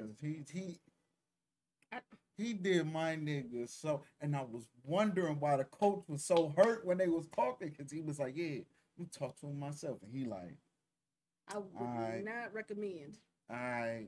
[0.00, 0.80] Cause he he
[1.92, 2.00] I-
[2.36, 6.84] he did my nigga so, and I was wondering why the coach was so hurt
[6.84, 8.60] when they was talking, cause he was like, "Yeah,
[8.96, 10.56] we talk to him myself," and he like,
[11.48, 12.24] I would Alright.
[12.24, 13.18] not recommend.
[13.48, 14.06] "I,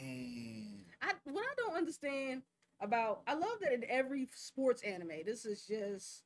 [0.00, 2.42] dang, I what I don't understand
[2.80, 6.22] about I love that in every sports anime, this is just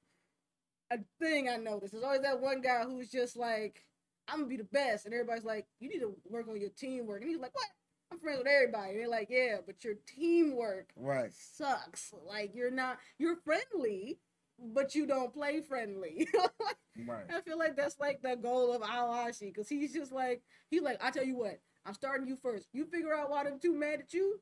[0.90, 1.92] a thing I noticed.
[1.92, 3.84] There's always that one guy who's just like,
[4.28, 7.22] I'm gonna be the best, and everybody's like, you need to work on your teamwork,
[7.22, 7.66] and he's like, what?
[8.10, 8.90] I'm friends with everybody.
[8.92, 12.12] And they're like, yeah, but your teamwork right, sucks.
[12.26, 14.18] Like you're not you're friendly,
[14.58, 16.26] but you don't play friendly.
[17.06, 20.80] right, I feel like that's like the goal of Aoashi because he's just like he's
[20.82, 22.68] like I tell you what I'm starting you first.
[22.72, 24.40] You figure out why them two mad at you.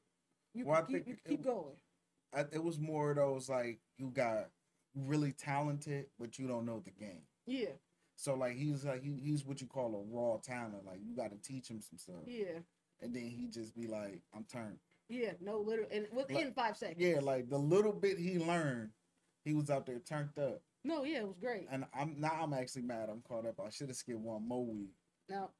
[0.54, 1.74] You, Well, keep, think you it- keep going.
[2.34, 4.50] I, it was more of those like you got
[4.94, 7.70] really talented, but you don't know the game." Yeah,
[8.16, 10.84] So like he's like he, he's what you call a raw talent.
[10.86, 12.58] Like you got to teach him some stuff, yeah,
[13.00, 15.32] and then he just be like, "I'm turned." yeah.
[15.40, 16.98] No, literally, and within Like, five seconds.
[16.98, 18.90] Yeah, like the little bit he learned,
[19.44, 20.62] he was out there turned up.
[20.82, 21.66] No, yeah, it was great.
[21.70, 23.08] And I'm now I'm actually mad.
[23.10, 23.60] I'm caught up.
[23.64, 24.94] I should have skipped one more week
[25.28, 25.50] No,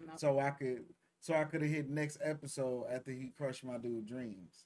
[0.00, 0.12] no.
[0.16, 0.84] so I could
[1.20, 4.64] so I could have hit next episode after he crushed my dude dreams.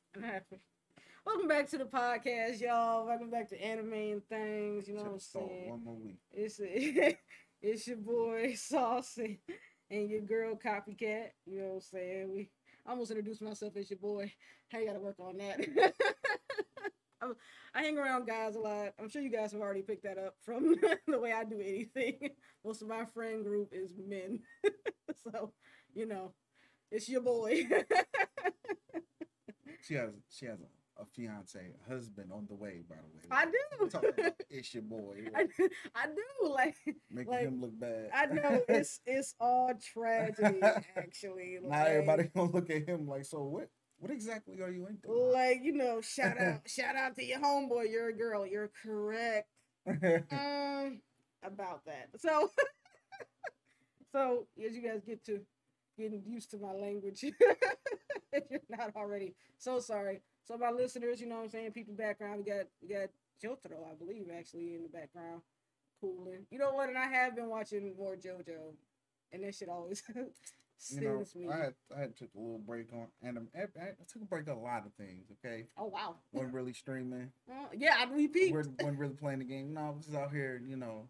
[1.27, 3.06] Welcome back to the podcast, y'all.
[3.06, 4.86] Welcome back to anime and things.
[4.86, 5.70] You know what I'm saying?
[5.70, 6.19] one more week.
[6.30, 6.61] It's
[7.62, 9.41] it's your boy Saucy
[9.91, 11.28] and your girl Copycat.
[11.47, 12.30] You know what I'm saying?
[12.30, 12.50] We
[12.86, 14.33] I almost introduced myself as your boy.
[14.75, 15.95] I gotta work on that.
[17.75, 18.92] I hang around guys a lot.
[19.00, 22.30] I'm sure you guys have already picked that up from the way I do anything.
[22.62, 24.41] Most of my friend group is men,
[25.25, 25.55] so
[25.95, 26.34] you know,
[26.91, 27.67] it's your boy.
[29.86, 32.83] She has she has a, a fiance, a husband on the way.
[32.89, 33.47] By the way, I
[33.81, 34.31] We're talking do.
[34.50, 36.77] it's your boy, I, do- I do like
[37.11, 38.11] making like, him look bad.
[38.14, 40.61] I know it's it's all tragedy
[40.97, 41.59] actually.
[41.62, 43.69] Like- everybody gonna look at him like, so what?
[43.98, 45.11] What exactly are you into?
[45.12, 49.48] like you know shout out shout out to your homeboy you're a girl you're correct
[49.86, 51.01] um
[51.42, 52.51] about that so
[54.13, 55.40] so as you guys get to
[55.96, 57.23] getting used to my language
[58.33, 61.95] if you're not already so sorry so my listeners you know what i'm saying people
[61.95, 63.09] background we got we got
[63.43, 65.41] jotaro i believe actually in the background
[66.01, 68.75] cooling you know what and i have been watching more jojo
[69.33, 70.03] and that shit always
[70.91, 73.91] you know, me I had I had took a little break on, and I, I
[74.13, 75.29] took a break on a lot of things.
[75.33, 79.45] Okay, oh wow wasn't really streaming, Uh, yeah i repeat wasn't, wasn't really playing the
[79.45, 79.75] game.
[79.75, 81.09] No, I was just out here, you know,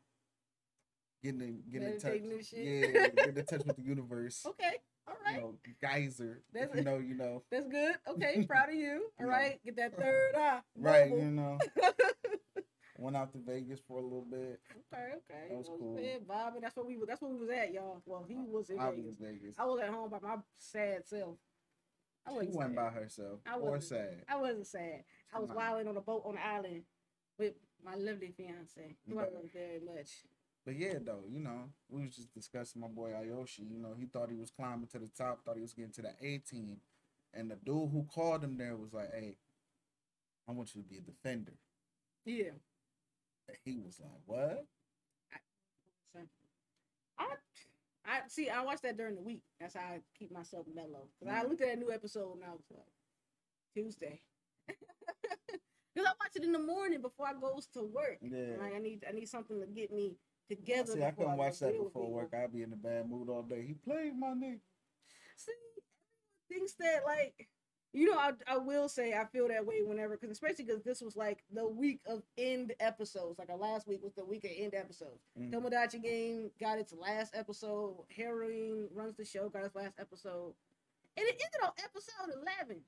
[1.22, 2.20] getting in, getting in touch.
[2.20, 2.94] Meditating.
[2.94, 4.44] Yeah, getting in touch with the universe.
[4.48, 6.40] okay all right You know, geyser.
[6.52, 7.42] That's if you know, you know.
[7.50, 7.94] That's good.
[8.08, 9.06] Okay, proud of you.
[9.20, 9.32] All Yeah.
[9.32, 10.60] right, get that third eye.
[10.76, 11.58] Right, you know.
[12.96, 14.60] Went out to Vegas for a little bit.
[14.92, 15.48] okay, okay.
[15.50, 15.98] That was cool.
[16.00, 16.96] yeah, Bob, that's what we.
[17.06, 18.00] That's what we was at, y'all.
[18.06, 19.16] Well, he was in I Vegas.
[19.20, 19.56] Vegas.
[19.58, 21.36] I was at home by my sad self.
[22.24, 22.76] I She wasn't went sad.
[22.76, 23.40] by herself.
[23.46, 24.24] I wasn't- sad.
[24.28, 25.04] I wasn't sad.
[25.34, 26.82] I was wilding on a boat on the island
[27.38, 27.54] with
[27.84, 30.22] my lovely fiance, who I love very much.
[30.64, 33.70] But yeah, though, you know, we was just discussing my boy Aoashi.
[33.70, 36.02] You know, he thought he was climbing to the top, thought he was getting to
[36.02, 36.78] the A team,
[37.34, 39.36] and the dude who called him there was like, "Hey,
[40.48, 41.52] I want you to be a defender."
[42.24, 42.52] Yeah.
[43.48, 44.66] And he was like, "What?"
[46.14, 46.20] So,
[47.18, 47.24] I,
[48.06, 48.48] I see.
[48.48, 49.42] I watched that during the week.
[49.60, 51.08] That's how I keep myself mellow.
[51.20, 51.48] Cause I Mhm.
[51.50, 52.86] looked at that new episode and I was like,
[53.74, 54.22] Tuesday.
[54.68, 58.18] Cause I watch it in the morning before I goes to work.
[58.22, 58.56] Yeah.
[58.58, 60.16] Like I need, I need something to get me
[60.48, 60.92] together.
[60.92, 62.32] See, I couldn't watch that before work.
[62.34, 63.64] I'd be in a bad mood all day.
[63.66, 64.60] He played my nigga.
[65.36, 67.48] See, everyone thinks that like,
[67.92, 71.00] you know, I, I will say I feel that way whenever, because especially because this
[71.00, 73.38] was like the week of end episodes.
[73.38, 75.22] Like our last week was the week of end episodes.
[75.38, 75.52] Mhm.
[75.52, 77.96] Tomodachi Game got its last episode.
[78.16, 80.54] Heroine runs the show got its last episode,
[81.16, 82.80] and it ended on episode eleven,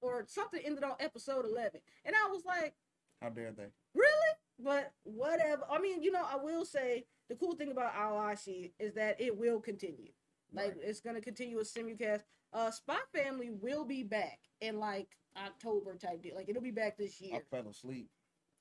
[0.00, 1.80] or something ended on episode eleven.
[2.04, 2.74] And I was like,
[3.20, 3.66] How dare they?
[3.94, 4.32] really?
[4.58, 5.62] But whatever.
[5.70, 9.36] I mean, you know, I will say the cool thing about Aoashi is that it
[9.36, 10.12] will continue.
[10.52, 10.84] Like Right.
[10.84, 12.22] it's gonna continue with simulcast.
[12.52, 16.36] Uh, Spy Family will be back in like October type deal.
[16.36, 17.36] Like it'll be back this year.
[17.36, 18.08] I fell asleep.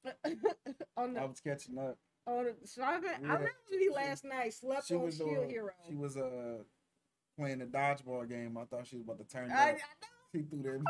[0.98, 1.98] on the I was catching up.
[2.26, 3.10] on the Family.
[3.10, 3.34] I Yeah.
[3.34, 4.54] remember me last night.
[4.54, 5.72] Slept She on was Shield uh, Hero.
[5.88, 6.64] she was uh
[7.38, 8.58] playing the dodgeball game.
[8.58, 9.78] I thought she was about to turn I, I.
[10.34, 10.86] She threw them.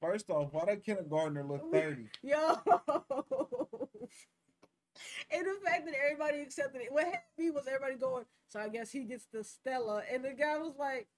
[0.00, 2.08] First off, why that kindergartner look thirty?
[2.22, 2.56] Yo.
[5.32, 6.92] and the fact that everybody accepted it.
[6.92, 10.02] What happened me was everybody going, so I guess he gets the Stella.
[10.12, 11.08] And the guy was like,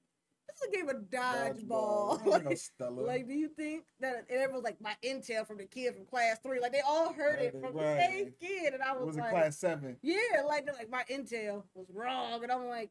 [0.47, 2.21] this is a game of dodgeball.
[2.23, 3.01] I Like, Stella.
[3.03, 6.05] like, do you think that and everyone was like my intel from the kid from
[6.05, 6.61] class three?
[6.61, 8.75] Like they all heard it Right, from the same kid.
[8.75, 9.97] And I was, was it like, class seven?
[10.03, 12.43] Yeah, like like my intel was wrong.
[12.43, 12.91] And I'm like,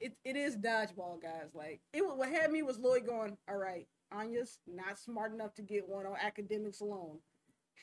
[0.00, 1.50] it, it is dodgeball, guys.
[1.54, 5.62] Like it what had me was Loid going, all right, Anya's not smart enough to
[5.62, 7.18] get one on academics alone.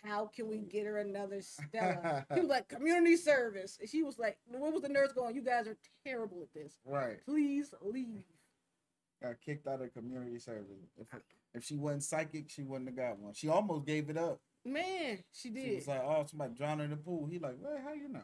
[0.04, 2.26] How can we get her another Stella?
[2.34, 3.78] he was like, community service.
[3.80, 5.36] And she was like, what was the nurse going?
[5.36, 6.78] You guys are terrible at this.
[6.86, 7.24] Right.
[7.26, 8.24] Please leave.
[9.22, 10.80] Got kicked out of community service.
[10.98, 11.08] If
[11.54, 13.34] if she wasn't psychic, she wouldn't have got one.
[13.34, 14.40] She almost gave it up.
[14.64, 15.66] Man, she did.
[15.66, 18.20] She was like, "Oh, somebody drowned in the pool." He like, "Well, how you know?"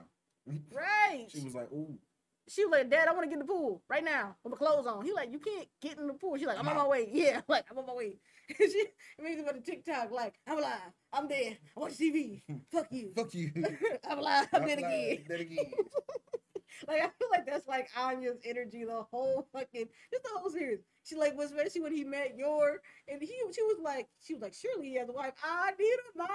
[0.71, 1.25] right.
[1.27, 1.97] She was like, "Ooh."
[2.47, 4.57] She was like, Dad, I want to get in the pool right now with my
[4.57, 5.03] clothes on.
[5.03, 6.37] He like, you can't get in the pool.
[6.37, 6.89] She's like, I'm on my uh-huh.
[6.89, 7.09] way.
[7.15, 8.17] Yeah, like I'm on my way.
[8.57, 8.85] she
[9.21, 10.91] makes it with a TikTok like, I'm alive.
[11.11, 11.57] I'm dead.
[11.75, 12.41] I watch TV.
[12.71, 13.11] Fuck you.
[13.15, 13.51] Fuck you.
[14.07, 14.47] I'm alive.
[14.53, 15.17] I'm dead like, again.
[15.27, 15.71] Dead again.
[16.87, 20.79] Like I feel like that's like Anya's energy the whole fucking just the whole series.
[21.03, 24.41] She like was especially when he met your and he she was like she was
[24.41, 25.33] like surely he has a wife.
[25.43, 26.33] I need a mama.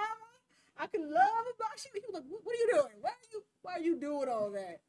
[0.77, 2.93] I can love about she he was like what, what are you doing?
[3.01, 4.81] Why are you why are you doing all that?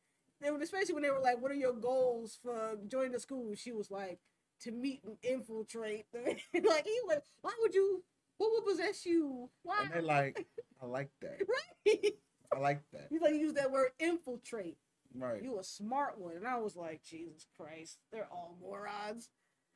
[0.43, 3.55] Then especially when they were like what are your goals for joining the school?
[3.55, 4.19] She was like
[4.61, 6.07] to meet and infiltrate.
[6.15, 8.03] like he was why would you
[8.39, 9.49] what would possess you?
[9.63, 9.83] Why?
[9.83, 10.47] And they're like,
[10.83, 11.39] I like that.
[11.87, 12.13] right.
[12.55, 13.07] I like that.
[13.11, 14.77] He's like use that word infiltrate.
[15.15, 15.43] Right.
[15.43, 16.37] You a smart one.
[16.37, 19.29] And I was like, Jesus Christ, they're all morons.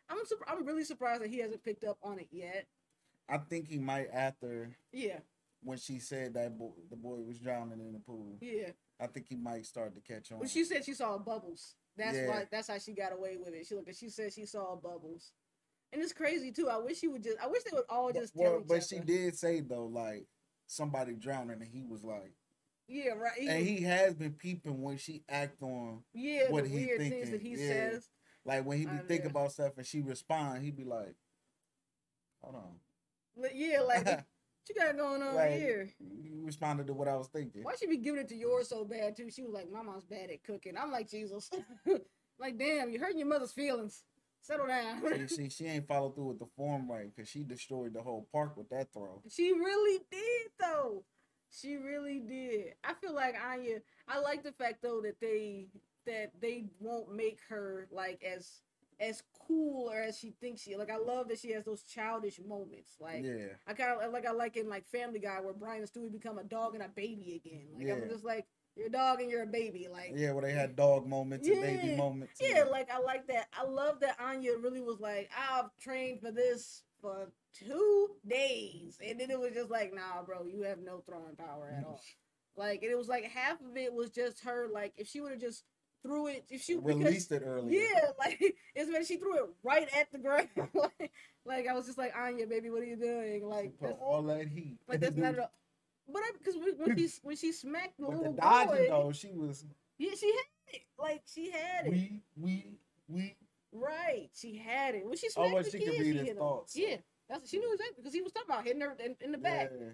[0.09, 2.67] I'm surp- I'm really surprised that he hasn't picked up on it yet.
[3.29, 5.19] I think he might after Yeah,
[5.63, 8.37] when she said that boy, the boy was drowning in the pool.
[8.41, 8.71] yeah.
[9.01, 10.39] I think he might start to catch on.
[10.41, 11.75] But she said she saw bubbles.
[11.97, 12.29] That's Yeah.
[12.29, 12.47] why.
[12.51, 13.67] That's how she got away with it.
[13.67, 13.87] She look.
[13.95, 15.33] She said she saw bubbles,
[15.93, 16.69] and it's crazy too.
[16.69, 17.39] I wish she would just.
[17.39, 18.87] I wish they would all just tell well, each but other.
[18.87, 20.27] she did say though, like
[20.67, 22.35] somebody drowning, and he was like,
[22.89, 23.33] Yeah, right.
[23.39, 26.99] He and he has been peeping when she act on, yeah, what the he weird
[27.01, 27.69] things that he yeah.
[27.69, 28.09] says.
[28.45, 31.15] like when he be thinking about stuff and she respond, he be like,
[32.43, 34.25] hold on, Yeah, like
[34.69, 35.89] you got going on Like, here?
[36.01, 37.63] you responded to what I was thinking.
[37.63, 39.31] Why she be giving it to yours so bad too?
[39.31, 41.51] She was like, "My mom's bad at cooking." I'm like, Jesus,
[42.39, 44.05] like, damn, you're hurting your mother's feelings.
[44.41, 45.03] Settle down.
[45.09, 48.29] See, see, she ain't followed through with the form right because she destroyed the whole
[48.33, 49.21] park with that throw.
[49.29, 51.05] she really did though.
[51.51, 52.75] She really did.
[52.85, 53.79] I feel like Anya.
[54.09, 55.69] I like the fact though that they
[56.07, 58.61] that they won't make her like as
[59.01, 60.77] as cool or as she thinks she.
[60.77, 62.93] Like I love that she has those childish moments.
[63.01, 65.91] Like yeah, I kind of like I like in like Family Guy where Brian and
[65.91, 67.67] Stewie become a dog and a baby again.
[67.77, 67.95] Like Yeah.
[67.95, 68.47] I'm just like
[68.77, 69.89] you're a dog and you're a baby.
[69.91, 71.97] Like yeah, where they had dog moments and baby Yeah.
[71.97, 72.41] moments.
[72.41, 73.49] Yeah, like I like that.
[73.59, 79.21] I love that Anya really was like, I've trained for this for two days, and
[79.21, 81.89] then it was just like, nah, bro, you have no throwing power at mm.
[81.89, 82.01] all.
[82.57, 84.67] Like, and it was like half of it was just her.
[84.73, 85.65] Like, if she would have just
[86.07, 87.81] threw it, if she because- released it earlier.
[87.81, 88.41] yeah, like
[88.75, 90.49] it's when she threw it right at the ground.
[90.75, 91.13] like,
[91.45, 93.47] like I was just like, Anya, baby, what are you doing?
[93.49, 94.79] Like, all that heat.
[94.89, 95.35] like that's not.
[95.35, 95.49] A,
[96.13, 99.65] but because when she when she smacked the But the dodging boy, though, she was
[99.99, 100.83] yeah, she had it.
[100.99, 101.91] Like she had it.
[101.91, 103.37] we we we.
[103.73, 105.05] Right, she had it.
[105.05, 106.61] When she oh, smacked Almost the she could kid, read she his hit him.
[106.75, 106.97] Yeah,
[107.29, 109.71] that's she knew exactly because he was talking about hitting her in, in the back.
[109.79, 109.89] Yeah.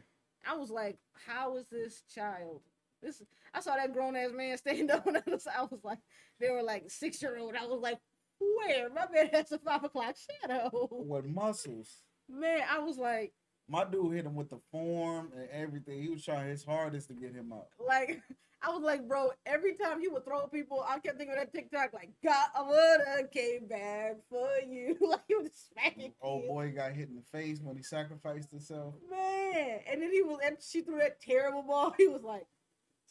[0.46, 2.60] I was like, how is this child?
[3.02, 3.22] This
[3.52, 5.38] I saw that grown ass man stand up on the other.
[5.56, 5.99] I was like,
[6.40, 7.54] they were like six year old.
[7.56, 7.99] I was like,
[8.38, 8.88] where?
[8.90, 10.70] My man has a five o'clock shadow.
[10.90, 12.02] With muscles.
[12.28, 13.32] Man, I was like,
[13.69, 16.00] My dude hit him with the form and everything.
[16.02, 17.66] He was trying his hardest to get him out.
[17.84, 18.20] like.
[18.64, 21.52] I was like, bro, every time he would throw people, I kept thinking of that
[21.52, 24.96] TikTok, like, God, I woulda came back for you.
[25.10, 28.94] like, he was smacking Old boy got hit in the face when he sacrificed himself.
[29.10, 31.93] Man, and then he was and she threw that terrible ball.
[31.98, 32.46] He was like,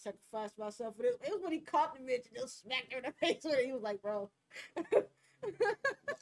[0.03, 1.15] sacrificed myself for this.
[1.23, 3.59] It was when he caught the bitch and just smacked her in the face with
[3.59, 3.65] it.
[3.65, 4.29] He was like, bro.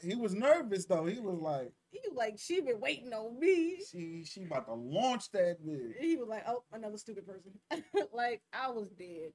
[0.02, 1.06] He was nervous though.
[1.06, 3.78] He was like, he was like, she been waiting on me.
[3.92, 5.98] she she about to launch that bitch.
[6.00, 7.52] He was like, oh, another stupid person.
[8.14, 9.34] like I was dead.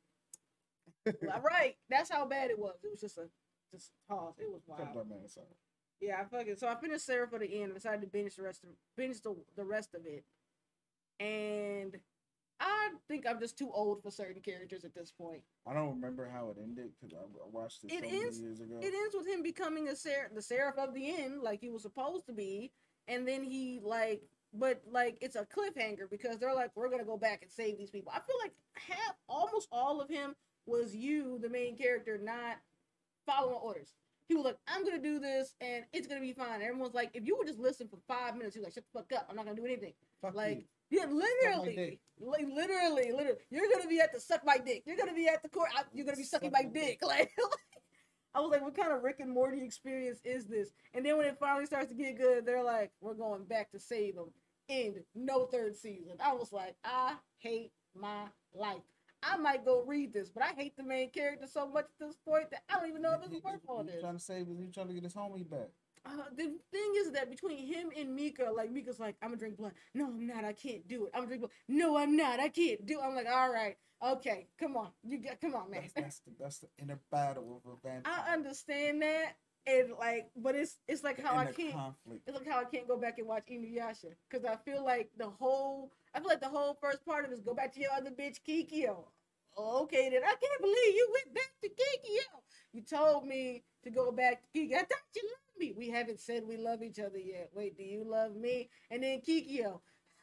[1.21, 2.77] Right, that's how bad it was.
[2.83, 3.29] It was just a
[3.71, 4.35] just toss.
[4.39, 5.09] It was wild.
[5.09, 5.19] man.
[6.01, 7.73] Yeah, I fucking so I finished Seraph of the End.
[7.73, 10.25] I decided to binge the rest of binge the, the rest of it.
[11.21, 11.99] And
[12.61, 15.43] I think I'm just too old for certain characters at this point.
[15.67, 17.21] I don't remember how it ended because I,
[17.53, 18.79] watched it, It so many ends- years ago.
[18.81, 21.83] It ends with him becoming a ser- the seraph of the end, like he was
[21.83, 22.73] supposed to be,
[23.09, 27.17] and then he like, but like it's a cliffhanger because they're like, we're gonna go
[27.17, 28.13] back and save these people.
[28.15, 30.35] I feel like half, almost all of him
[30.67, 32.57] was you, the main character, not
[33.27, 33.93] following orders.
[34.29, 36.63] He was like, I'm gonna do this and it's gonna be fine.
[36.63, 39.13] Everyone's like, if you would just listen for five minutes, he's like, shut the fuck
[39.13, 39.27] up.
[39.29, 39.93] I'm not gonna do anything.
[40.23, 41.01] Fuck like, you.
[41.01, 42.01] Yeah, literally.
[42.21, 43.39] Like literally, literally.
[43.51, 44.83] You're gonna be at the suck my dick.
[44.87, 45.71] You're gonna be at the court.
[45.77, 47.01] I, you're gonna be sucking Suck my my dick.
[47.03, 47.31] Like,
[48.35, 50.71] I was like, what kind of Rick and Morty experience is this?
[50.93, 53.79] And then when it finally starts to get good, they're like, we're going back to
[53.79, 54.31] save them.
[54.69, 54.97] End.
[55.15, 56.15] No third season.
[56.25, 58.83] I was like, I hate my life.
[59.23, 62.17] I might go read this, but I hate the main character so much at this
[62.27, 64.01] point that I don't even know if it's worth all this.
[64.01, 65.69] Trying to save his, he trying to get his homie back.
[66.07, 69.57] Uh, the thing is that between him and Mika, like Mika's like, I'm gonna drink
[69.57, 69.73] blood.
[69.95, 70.45] No, I'm not.
[70.45, 71.13] I can't do it.
[71.15, 71.53] I'm gonna drink blood.
[71.69, 72.41] No, I'm not.
[72.41, 73.01] I can't do.
[73.01, 73.03] It.
[73.03, 75.81] I'm like, all right, okay, come on, you got, come on, man.
[75.83, 78.13] That's, that's the that's the inner battle of a vampire.
[78.29, 79.33] I understand that,
[79.67, 81.73] and like, but it's it's like The how I can't.
[81.73, 82.23] conflict.
[82.27, 85.29] It's like how I can't go back and watch Inuyasha because I feel like the
[85.31, 87.93] whole I feel like the whole first part of it is go back to your
[87.93, 89.05] other bitch Kikyo.
[89.57, 92.43] Okay, then I can't believe you went back to Kikyo.
[92.75, 94.75] You told me to go back to Kikyo.
[94.75, 95.73] I thought you me.
[95.77, 97.51] We haven't said we love each other yet.
[97.55, 98.71] Wait, do you love me?
[98.91, 99.81] And then Kikyo,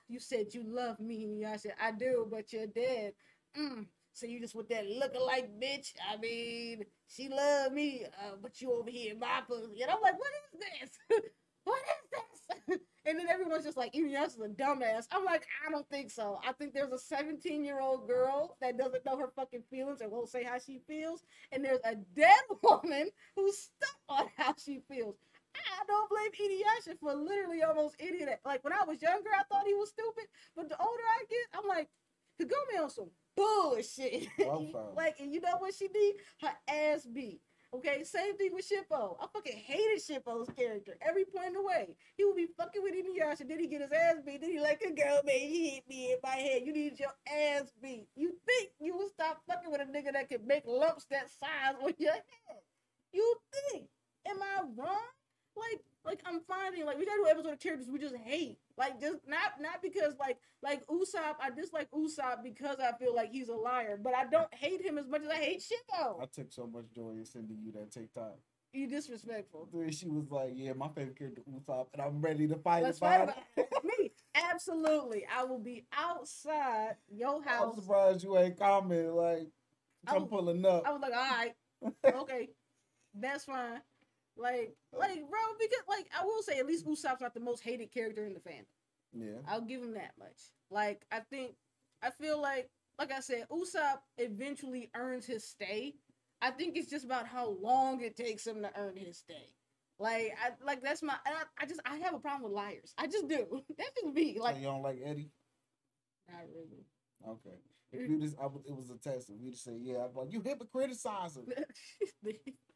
[0.07, 1.53] you said you love me, Inuyasha.
[1.53, 3.13] I said, I do, but you're dead.
[3.57, 3.85] Mm.
[4.13, 5.93] So you just with that look-alike bitch.
[6.11, 9.41] I mean, she loved me, uh, but you over here in my.
[9.49, 11.19] And I'm like, what is this?
[11.63, 12.79] what is this?
[13.05, 15.07] and then everyone's just like, Inuyasha's a dumbass.
[15.11, 16.39] I'm like, I don't think so.
[16.47, 20.09] I think there's a 17 year old girl that doesn't know her fucking feelings or
[20.09, 24.81] won't say how she feels, and there's a dead woman who's stuck on how she
[24.87, 25.15] feels.
[25.53, 28.39] I don't blame Inuyasha for literally almost any of that.
[28.45, 31.59] Like when I was younger, I thought he was stupid, but the older I get,
[31.59, 31.89] I'm like,
[32.41, 34.27] Kagome on some bullshit.
[34.39, 34.71] 'em.
[34.95, 36.15] like, and you know what she did?
[36.41, 37.41] Her ass beat.
[37.73, 39.15] Okay, same thing with Shippo.
[39.21, 41.95] I fucking hated Shippo's character every point of the way.
[42.17, 44.81] He would be fucking with Inuyasha, then he get his ass beat, then he like
[44.81, 46.63] a girl, man, he hit me in my head.
[46.65, 48.07] You need your ass beat.
[48.15, 51.75] You think you would stop fucking with a nigga that can make lumps that size
[51.81, 52.23] on your head?
[53.13, 53.35] You
[53.71, 53.87] think?
[54.27, 55.11] Am I wrong?
[55.55, 58.57] Like, like I'm finding like we gotta do an episode of characters we just hate.
[58.77, 63.31] Like just not not because like like Usopp, I dislike Usopp because I feel like
[63.31, 66.21] he's a liar, but I don't hate him as much as I hate Shippo.
[66.21, 68.35] I took so much joy in sending you that TikTok.
[68.73, 69.67] You disrespectful.
[69.73, 72.99] Then She was like, "Yeah, my favorite character Usopp, and I'm ready to fight Let's
[72.99, 73.23] fight it."
[73.57, 73.83] about it.
[73.99, 75.25] Me, absolutely.
[75.35, 77.73] I will be outside your house.
[77.75, 79.49] I'm surprised you ain't commented like,
[80.07, 81.53] "I'm was- pulling up." I was like, all right,
[82.21, 82.49] okay,
[83.13, 83.81] that's fine.
[84.37, 87.91] Like, like, bro, because like I will say, at least Usopp's not the most hated
[87.91, 88.65] character in the fandom.
[89.13, 90.51] yeah, I'll give him that much.
[90.69, 91.55] Like, I think,
[92.01, 95.95] I feel like, like I said, Usopp eventually earns his stay.
[96.41, 99.49] I think it's just about how long it takes him to earn his stay.
[99.99, 101.15] Like, I like that's my.
[101.25, 102.93] I, I just I have a problem with liars.
[102.97, 103.45] I just do.
[103.77, 104.35] That's just me.
[104.35, 105.29] so Like, you don't like Eddy?
[106.27, 106.85] not really.
[107.27, 107.59] Okay.
[107.91, 109.29] If you just, I it was a test.
[109.29, 111.45] If you just say, "Yeah," I'm like, "You hypocriticizing."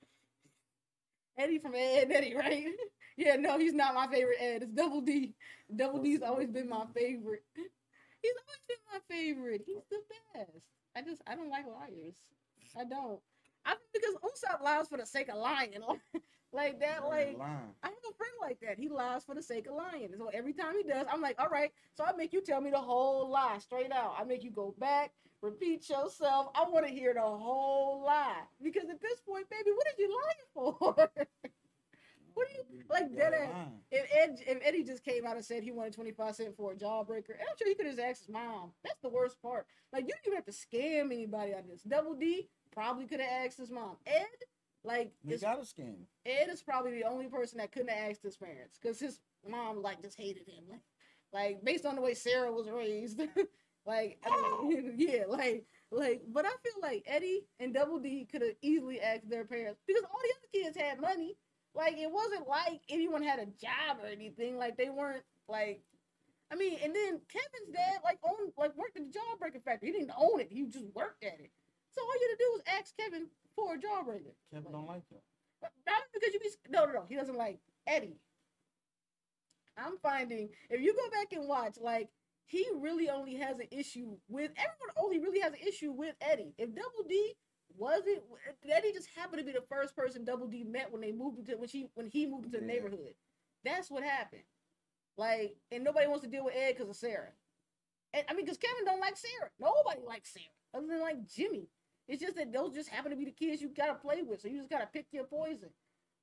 [1.37, 2.65] Eddy from Ed and Eddy, right?
[3.17, 4.63] Yeah, no, he's not my favorite Ed.
[4.63, 5.35] It's Double D.
[5.73, 7.43] Double D's always been my favorite.
[8.21, 9.61] He's always been my favorite.
[9.65, 9.99] He's the
[10.33, 10.65] best.
[10.97, 12.17] I just I don't like liars.
[12.77, 13.21] I don't.
[13.65, 15.75] I because Usopp lies for the sake of lying.
[16.55, 17.38] like that, like.
[17.83, 18.79] I have a friend like that.
[18.79, 20.09] He lies for the sake of lying.
[20.17, 21.71] So every time he does, I'm like, all right.
[21.93, 24.15] So I make you tell me the whole lie straight out.
[24.19, 26.47] I make you go back, repeat yourself.
[26.55, 28.41] I want to hear the whole lie.
[28.63, 31.09] Because at this point, baby, what are you lying for?
[32.33, 33.50] What do you- like, dead ass-
[33.91, 36.75] if Ed, if Eddy just came out and said he wanted 25 cents for a
[36.75, 38.74] jawbreaker, I'm sure he could have just asked his mom.
[38.83, 39.65] That's the worst part.
[39.93, 41.81] Like, you didn't even have to scam anybody on this.
[41.83, 43.95] Double D probably could have asked his mom.
[44.05, 44.25] Ed,
[44.85, 45.95] like, is got a scam.
[46.25, 49.81] Ed is probably the only person that couldn't have asked his parents because his mom
[49.81, 50.63] like just hated him.
[50.69, 50.81] Like,
[51.33, 53.21] like based on the way Sarah was raised.
[53.85, 56.21] like, I mean, yeah, like, like.
[56.31, 60.03] But I feel like Eddy and Double D could have easily asked their parents because
[60.03, 61.35] all the other kids had money.
[61.73, 64.57] Like, it wasn't like anyone had a job or anything.
[64.57, 65.81] Like, they weren't like.
[66.51, 69.91] I mean, and then Kevin's dad like owned like worked at the jawbreaker factory.
[69.91, 70.49] He didn't own it.
[70.51, 71.49] He just worked at it.
[71.91, 74.33] So all you had to do was ask Kevin for a jawbreaker.
[74.53, 75.21] Kevin don't like that.
[75.62, 77.05] But Not because you be no no no.
[77.07, 78.19] He doesn't like Eddy.
[79.77, 82.09] I'm finding if you go back and watch, like
[82.45, 84.95] he really only has an issue with everyone.
[84.97, 86.53] Only really has an issue with Eddy.
[86.57, 87.33] If Double D
[87.77, 88.19] wasn't
[88.69, 91.57] Eddy, just happened to be the first person Double D met when they moved into
[91.57, 93.15] when she when he moved into the neighborhood.
[93.63, 94.43] That's what happened.
[95.17, 97.31] Like, and nobody wants to deal with Ed because of Sarah.
[98.13, 99.50] And I mean, because Kevin don't like Sarah.
[99.59, 100.45] Nobody likes Sarah
[100.75, 101.67] other than like Jimmy.
[102.07, 104.47] It's just that those just happen to be the kids you gotta play with, so
[104.47, 105.69] you just gotta pick your poison.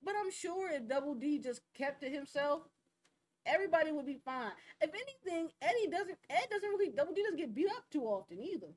[0.04, 2.62] But I'm sure if Double D just kept to himself,
[3.46, 4.52] everybody would be fine.
[4.80, 6.18] If anything, Eddy doesn't.
[6.30, 6.90] Ed doesn't really.
[6.90, 8.74] Double D doesn't get beat up too often either.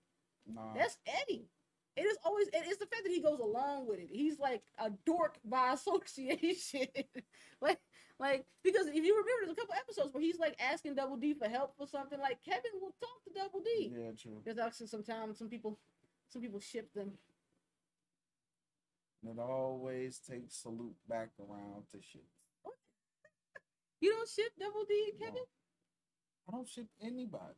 [0.48, 0.74] Nah.
[0.76, 1.48] That's Eddy.
[1.96, 2.48] It is always.
[2.54, 4.10] It's the fact that he goes along with it.
[4.12, 6.88] He's like a dork by association.
[7.62, 7.80] like,
[8.20, 11.34] like because if you remember, there's a couple episodes where he's like asking Double D
[11.34, 12.20] for help for something.
[12.20, 13.94] Like Kevin will talk to Double D.
[13.96, 14.42] yeah, true.
[14.44, 15.80] There's actually sometimes some people,
[16.30, 17.12] some people ship them.
[19.24, 22.26] And it always takes salute back around to shit.
[24.02, 25.26] You don't ship Double D and No.
[25.26, 25.42] Kevin?
[26.48, 27.56] I don't ship anybody.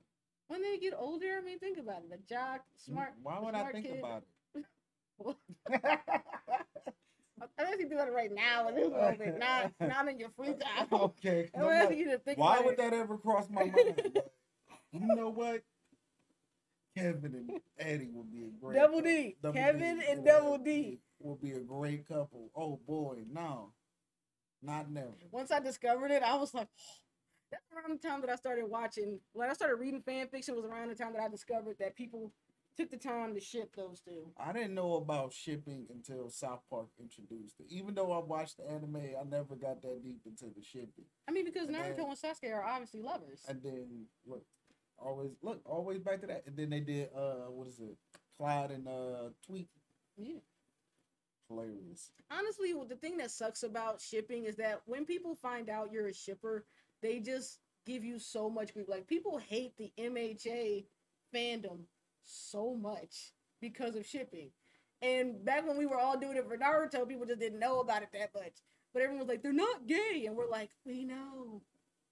[0.48, 2.14] when they get older, I mean, think about it.
[2.14, 3.14] A jock, mm, smart.
[3.22, 4.00] Why would I think kid.
[4.00, 4.24] about
[4.56, 4.66] it?
[7.60, 10.88] Asking you do it right now in this moment, not not in your free time.
[10.92, 11.50] okay.
[11.56, 11.90] No, no.
[11.90, 12.78] you to think Why would it.
[12.78, 14.20] that ever cross my mind?
[14.92, 15.64] you know what?
[16.98, 19.02] Kevin and Eddy would be a great Double couple.
[19.12, 19.36] D.
[19.54, 21.00] Kevin and Double D.
[21.20, 22.50] would be a great couple.
[22.56, 23.74] Oh boy, no,
[24.62, 25.14] not never.
[25.32, 26.94] Once I discovered it, I was like, oh,
[27.52, 29.20] that's around the time that I started watching.
[29.34, 32.32] When I started reading fan fiction, was around the time that I discovered that people
[32.78, 34.28] took the time to ship those two.
[34.38, 37.66] I didn't know about shipping until South Park introduced it.
[37.70, 41.06] Even though I watched the anime, I never got that deep into the shipping.
[41.28, 43.42] I mean, because And Naruto then- and Sasuke are obviously lovers.
[43.48, 44.46] And then look,
[45.00, 46.44] always look, always back to that.
[46.46, 47.98] And then they did uh, what is it?
[48.38, 49.68] Clyde and uh, Tweek.
[50.18, 50.40] Yeah.
[51.50, 52.12] Hilarious.
[52.30, 56.14] honestly, the thing that sucks about shipping is that when people find out you're a
[56.14, 56.66] shipper,
[57.02, 58.90] they just give you so much grief.
[58.90, 60.86] Like people hate the MHA
[61.34, 61.84] fandom
[62.24, 64.50] so much because of shipping.
[65.02, 68.02] And back when we were all doing it for Naruto, people just didn't know about
[68.04, 68.62] it that much.
[68.94, 70.26] But everyone was like, they're not gay.
[70.26, 71.62] And we're like, we know.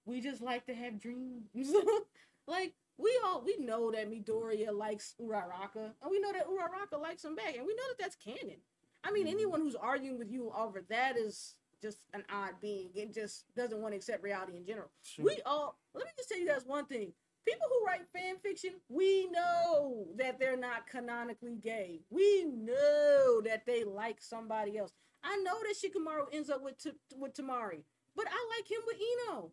[0.04, 1.48] We just like to have dreams.
[2.46, 5.92] like, we all we know that Midoriya likes Uraraka.
[6.02, 7.56] And we know that Uraraka likes him back.
[7.56, 8.56] And we know that that's canon.
[9.04, 9.30] I mean, Mhm.
[9.32, 12.90] anyone who's arguing with you over that is just an odd being.
[12.94, 14.90] It just doesn't want to accept reality in general.
[15.02, 15.24] Sure.
[15.26, 17.12] We all let me just tell you guys one thing.
[17.44, 22.02] People who write fan fiction, we know that they're not canonically gay.
[22.10, 24.92] We know that they like somebody else.
[25.22, 27.84] I know that Shikamaru ends up with T- with Temari,
[28.16, 29.52] but I like him with Ino.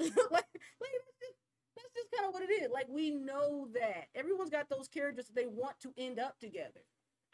[0.30, 0.48] like,
[0.80, 1.38] like that's just,
[1.76, 2.70] that's just kind of what it is.
[2.72, 6.84] Like we know that everyone's got those characters that they want to end up together.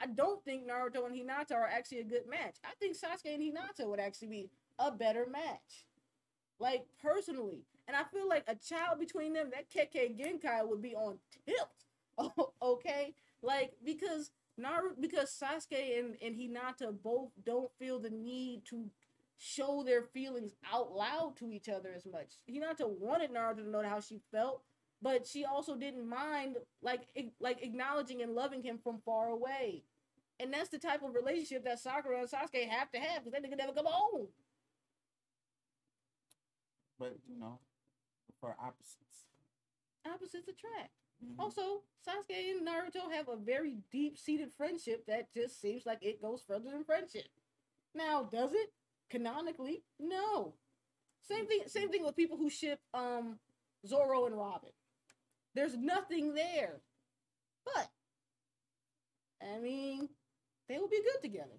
[0.00, 2.56] I don't think Naruto and Hinata are actually a good match.
[2.64, 5.86] I think Sasuke and Hinata would actually be a better match.
[6.58, 7.64] Like personally.
[7.88, 12.48] And I feel like a child between them, that Kekkei Genkai would be on tilt.
[12.62, 13.14] okay?
[13.42, 14.30] Like because
[14.60, 18.90] Naruto because Sasuke and, and Hinata both don't feel the need to
[19.38, 22.32] show their feelings out loud to each other as much.
[22.50, 24.62] Hinata wanted Naruto to know how she felt,
[25.02, 27.02] but she also didn't mind like
[27.40, 29.84] like acknowledging and loving him from far away.
[30.40, 33.48] And that's the type of relationship that Sakura and Sasuke have to have because they
[33.48, 34.28] could never come home.
[36.98, 37.58] but you know,
[38.40, 39.26] for opposites.
[40.06, 40.92] Opposites attract.
[41.24, 41.38] Mhm.
[41.38, 46.20] Also, Sasuke and Naruto have a very deep seated friendship that just seems like it
[46.20, 47.28] goes further than friendship.
[47.94, 48.72] Now, does it?
[49.10, 50.54] Canonically, no.
[51.28, 51.62] Same thing.
[51.66, 53.38] Same thing with people who ship um
[53.86, 54.70] Zoro and Robin.
[55.54, 56.80] There's nothing there,
[57.64, 57.88] but
[59.42, 60.08] I mean,
[60.68, 61.58] they will be good together.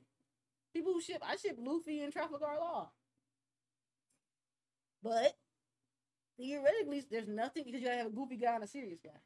[0.74, 2.92] People who ship, I ship Luffy and Trafalgar Law,
[5.04, 5.36] but
[6.40, 9.20] theoretically, there's nothing because you gotta have a goofy guy and a serious guy.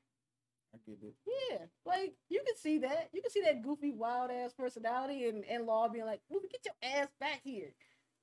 [0.73, 1.15] I get it.
[1.27, 3.09] Yeah, like you can see that.
[3.13, 6.65] You can see that goofy, wild ass personality and, and Law being like, Luffy, get
[6.65, 7.73] your ass back here.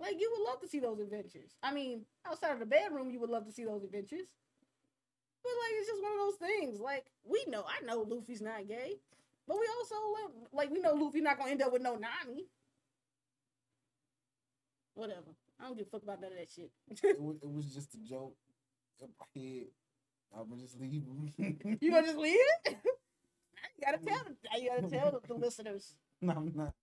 [0.00, 1.56] Like you would love to see those adventures.
[1.62, 4.28] I mean, outside of the bedroom, you would love to see those adventures.
[5.42, 6.80] But like it's just one of those things.
[6.80, 8.94] Like we know, I know Luffy's not gay,
[9.46, 9.94] but we also
[10.52, 12.46] like we know Luffy not gonna end up with no Nami.
[14.94, 15.34] Whatever.
[15.60, 16.70] I don't give a fuck about none of that shit.
[16.88, 18.34] it, was, it was just a joke
[19.00, 19.66] in my head.
[20.36, 21.78] I'm gonna just leave him.
[21.80, 22.76] you gonna just leave it?
[22.84, 24.36] you gotta tell them.
[24.56, 25.94] You gotta tell the, the listeners.
[26.20, 26.74] no, I'm not.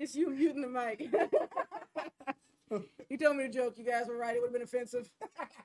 [0.00, 0.98] It's you muting the mic.
[3.08, 3.74] he told me the joke.
[3.76, 4.34] You guys were right.
[4.34, 5.10] It would have been offensive.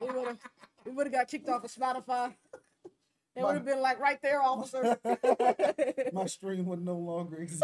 [0.02, 0.38] We would have
[0.86, 2.34] we would have got kicked off of Spotify.
[3.38, 4.98] It would have been like right there, officer.
[6.14, 7.64] My stream would no longer exist.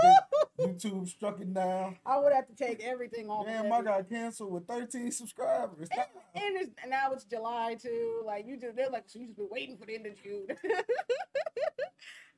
[0.58, 1.98] YouTube struck it down.
[2.06, 3.48] I would have to take everything off.
[3.48, 3.72] of Damn.
[3.72, 5.90] I got canceled with 13 subscribers.
[6.36, 8.22] And it's, now it's July too.
[8.26, 10.48] Like you just they're like so you just been waiting for the end of June.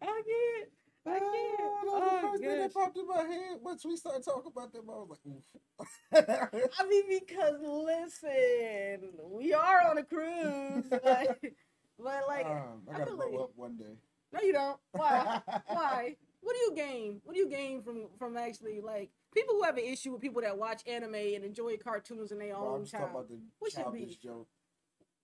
[0.01, 0.71] I get.
[1.05, 1.59] I can't.
[1.85, 3.57] Oh, the first thing that popped in my head.
[3.61, 6.69] Once we started talking about them, I was like, oof.
[6.79, 11.55] I mean, because listen, we are on a cruise, like,
[11.99, 13.97] but like, um, I I gotta feel grow like- up one day.
[14.31, 14.77] no, you don't.
[14.91, 15.41] Why?
[15.67, 16.15] Why?
[16.41, 17.21] What do you gain?
[17.23, 20.41] What do you gain from from actually like people who have an issue with people
[20.41, 23.39] that watch anime and enjoy cartoons and they Well, I'm own just talking about the
[23.59, 24.17] What should be?
[24.21, 24.47] joke.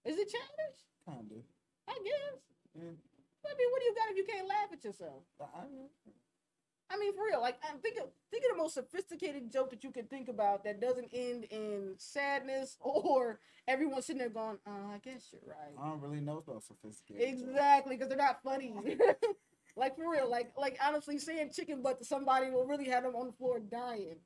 [0.06, 0.80] Is it childish?
[1.06, 1.36] Kinda.
[1.90, 2.40] I guess.
[2.76, 2.92] Yeah.
[3.46, 5.24] I mean, what do you got if you can't laugh at yourself?
[6.92, 7.42] I, mean, for real.
[7.42, 10.82] Like, I'm thinking, think of the most sophisticated joke that you can think about that
[10.82, 15.90] doesn't end in sadness or everyone sitting there going, "Uh, I guess you're right." I
[15.90, 17.28] don't really know about sophisticated.
[17.28, 18.74] Exactly, because they're not funny.
[18.76, 19.00] like
[19.76, 23.16] like for real, like like honestly, saying chicken butt to somebody will really have them
[23.16, 24.18] on the floor dying.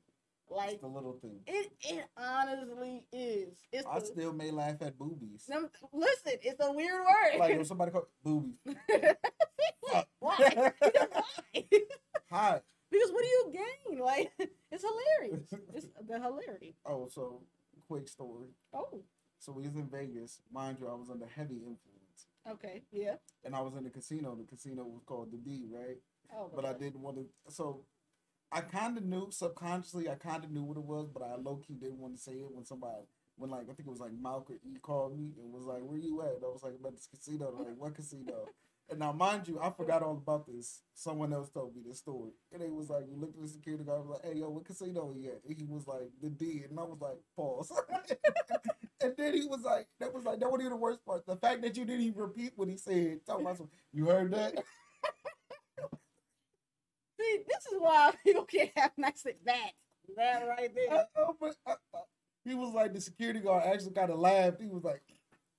[0.50, 1.40] Like It's the little thing.
[1.46, 3.48] it, it honestly is.
[3.72, 5.46] It's I the, still may laugh at boobies.
[5.46, 7.38] them- listen, it's a weird word.
[7.40, 8.54] Like when somebody call boobies.
[9.80, 10.04] Why?
[10.20, 10.72] Why?
[12.30, 12.60] Hi.
[12.90, 13.98] because what do you gain?
[14.00, 14.32] Like
[14.70, 15.46] it's hilarious.
[15.74, 16.74] It's the hilarity.
[16.86, 17.42] Oh, so
[17.88, 18.48] quick story.
[18.72, 19.02] Oh,
[19.38, 20.40] So we was in Vegas.
[20.52, 22.26] Mind you, I was under heavy influence.
[22.50, 23.14] okay, yeah.
[23.44, 24.34] And I was in the casino.
[24.36, 25.98] The casino was called the D, right?
[26.34, 27.84] Oh, But I didn't want to so
[28.52, 31.98] I kinda knew subconsciously I kinda knew what it was, but I low key didn't
[31.98, 33.04] want to say it when somebody
[33.36, 35.98] when like I think it was like Malcolm E called me and was like, Where
[35.98, 36.36] you at?
[36.36, 37.52] And I was like, at this casino.
[37.52, 38.46] They're like, what casino?
[38.90, 40.82] And now mind you, I forgot all about this.
[40.92, 42.32] Someone else told me this story.
[42.52, 44.64] And they was like, we looked at the security guard, was like, Hey yo, what
[44.64, 45.40] casino he at?
[45.48, 47.72] And he was like, the D and I was like, pause.
[49.02, 51.26] and then he was like, that was like that wasn't even the worst part.
[51.26, 53.20] The fact that you didn't even repeat what he said.
[53.26, 54.54] Talking about you heard that?
[57.24, 59.70] See, this is why people can't have nice at that.
[60.16, 60.92] That right there.
[60.92, 62.00] I know, but I- I-
[62.44, 64.60] he was like the security guard actually kind of laughed.
[64.60, 65.02] He was like,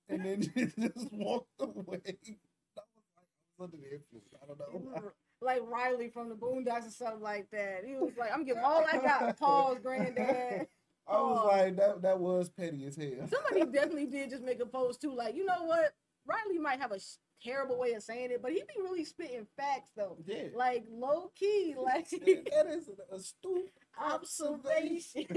[0.08, 0.40] and then
[0.78, 2.00] just walked away.
[2.76, 3.26] That was like
[3.58, 4.34] I was under the influence.
[4.40, 5.12] I don't know.
[5.40, 7.82] like Riley from the Boondocks or something like that.
[7.84, 9.36] He was like, I'm giving all I got.
[9.38, 10.66] Pause, granddad.
[11.08, 11.46] I was Oh.
[11.48, 13.28] like, that that was petty as hell.
[13.28, 15.14] Somebody definitely did just make a post too.
[15.14, 15.94] Like, you know what?
[16.26, 19.46] Riley might have a sh- terrible way of saying it, but he be really spitting
[19.56, 20.16] facts though.
[20.26, 20.44] Yeah.
[20.54, 23.70] Like low key, like that is an astute
[24.00, 25.26] observation.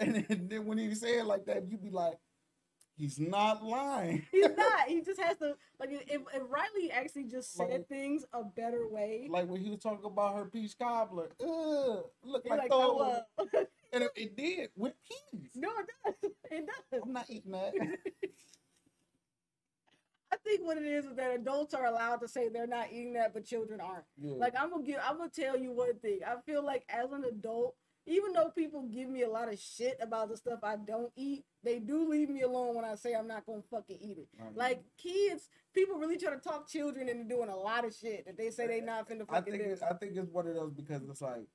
[0.00, 2.14] And then, then when he say it like that, you be like,
[2.96, 4.26] he's not lying.
[4.32, 4.88] He's not.
[4.88, 6.02] He just has to like if,
[6.34, 9.28] if Riley actually just said Like- things a better way.
[9.30, 11.30] Like when he was talking about her peach cobbler.
[11.40, 13.48] Ugh, look like, like, throw "Throw up." up."
[13.92, 15.50] And it, it did with peas.
[15.54, 15.86] no, it
[16.22, 16.30] does.
[16.50, 17.02] It does.
[17.04, 17.72] I'm not eating that.
[20.34, 23.12] I think what it is is that adults are allowed to say they're not eating
[23.12, 24.04] that, but children aren't.
[24.20, 24.34] Yeah.
[24.34, 26.20] Like I'm gonna give, I'm gonna tell you one thing.
[26.26, 29.96] I feel like as an adult, even though people give me a lot of shit
[30.00, 33.28] about the stuff I don't eat, they do leave me alone when I say I'm
[33.28, 34.28] not gonna fucking eat it.
[34.38, 34.56] Right.
[34.56, 38.36] Like kids, people really try to talk children into doing a lot of shit that
[38.36, 39.70] they say they not finna I fucking think do.
[39.70, 41.46] it, I think it's one of those because it's like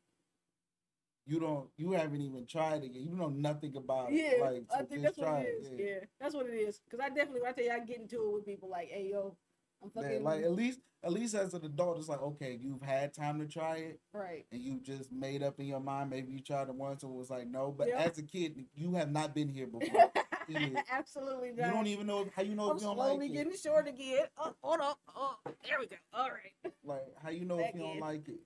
[1.29, 3.03] you don't you haven't even tried it yet.
[3.03, 4.41] You know nothing about Yeah, it.
[4.41, 5.69] Like I think just that's what try it is.
[5.77, 5.99] Yeah.
[6.19, 6.81] that's what it is.
[6.89, 9.09] Cause I definitely, when I tell you, I get into it with people like, "Hey,
[9.11, 9.37] yo,
[9.83, 13.13] I'm Yeah, like at least at least as an adult, it's like okay, you've had
[13.13, 16.09] time to try it, right." and you just made up in your mind.
[16.09, 17.99] Maybe you tried it once and it was like no, but Yeah.
[17.99, 20.11] as a kid, you have not been here before.
[20.91, 21.67] Absolutely not.
[21.67, 23.59] you don't even know how you know I'm if you don't slowly like getting it.
[23.59, 24.25] short again.
[24.37, 24.99] Oh, hold up.
[25.15, 25.95] Oh, there we go.
[26.13, 26.73] All right.
[26.83, 28.39] Like how you know if Back you don't like it.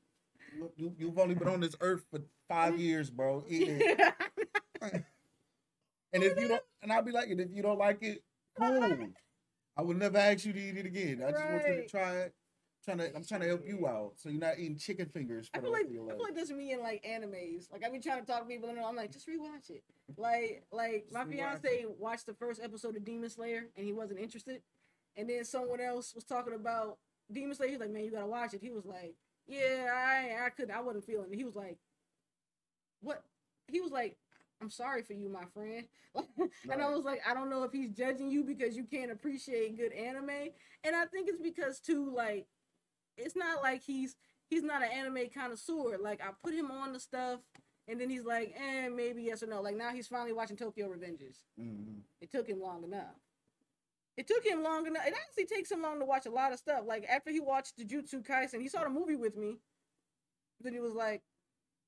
[0.55, 3.43] You, you, you've only been on this earth for five years, bro.
[3.47, 4.13] It.
[6.13, 8.23] And if you don't, and I'll be like, and if you don't like it,
[8.57, 9.07] cool.
[9.75, 11.23] I would never ask you to eat it again.
[11.25, 12.35] I just want you to try it.
[12.85, 15.61] Trying to, I'm trying to help you out, so you're not eating chicken fingers I
[15.61, 17.71] feel like I feel like that's me in like animes.
[17.71, 19.83] Like I be trying to talk to people and I'm like, just rewatch it.
[20.17, 23.93] Like like my Just rewatch fiance watched the first episode of Demon Slayer and he
[23.93, 24.61] wasn't interested.
[25.15, 26.97] And then someone else was talking about
[27.31, 27.69] Demon Slayer.
[27.69, 28.59] He's like, man, you gotta watch it.
[28.61, 29.15] He was like,
[29.47, 30.75] yeah, I I couldn't.
[30.75, 31.35] I wasn't feeling it.
[31.35, 31.77] He was like,
[33.01, 33.23] what?
[33.67, 34.17] He was like,
[34.61, 35.85] I'm sorry for you, my friend.
[36.71, 39.77] and I was like, I don't know if he's judging you because you can't appreciate
[39.77, 40.49] good anime.
[40.83, 42.45] And I think it's because too, like,
[43.17, 44.15] it's not like he's
[44.49, 45.97] he's not an anime connoisseur.
[45.99, 47.39] Like I put him on the stuff,
[47.87, 49.61] and then he's like, eh, maybe yes or no.
[49.61, 51.37] Like now he's finally watching Tokyo Revengers.
[51.59, 52.01] Mhm.
[52.21, 53.15] It took him long enough.
[54.15, 55.07] It took him long enough.
[55.07, 56.83] It actually takes him long to watch a lot of stuff.
[56.85, 59.57] Like after he watched Jujutsu Kaisen, he saw the movie with me.
[60.61, 61.23] Then he was like,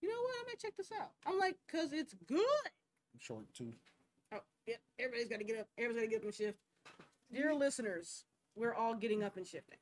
[0.01, 0.35] you know what?
[0.41, 1.11] I might check this out.
[1.25, 2.39] I'm like, cause it's good.
[2.39, 3.73] I'm short too.
[4.33, 5.67] Oh, yeah, everybody's got to get up.
[5.77, 6.57] Everybody's got to get up and shift.
[7.31, 9.77] Dear listeners, we're all getting up and shifting.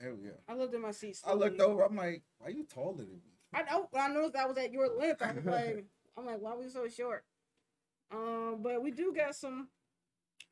[0.00, 0.34] There we go.
[0.48, 1.18] I looked at my seat.
[1.26, 1.82] I looked over.
[1.82, 3.20] I'm like, why are you taller than me?
[3.54, 3.88] I know.
[3.96, 5.22] I noticed I was at your length.
[5.22, 7.24] I was like, I'm like, why are we so short?
[8.12, 9.68] Um, but we do got some.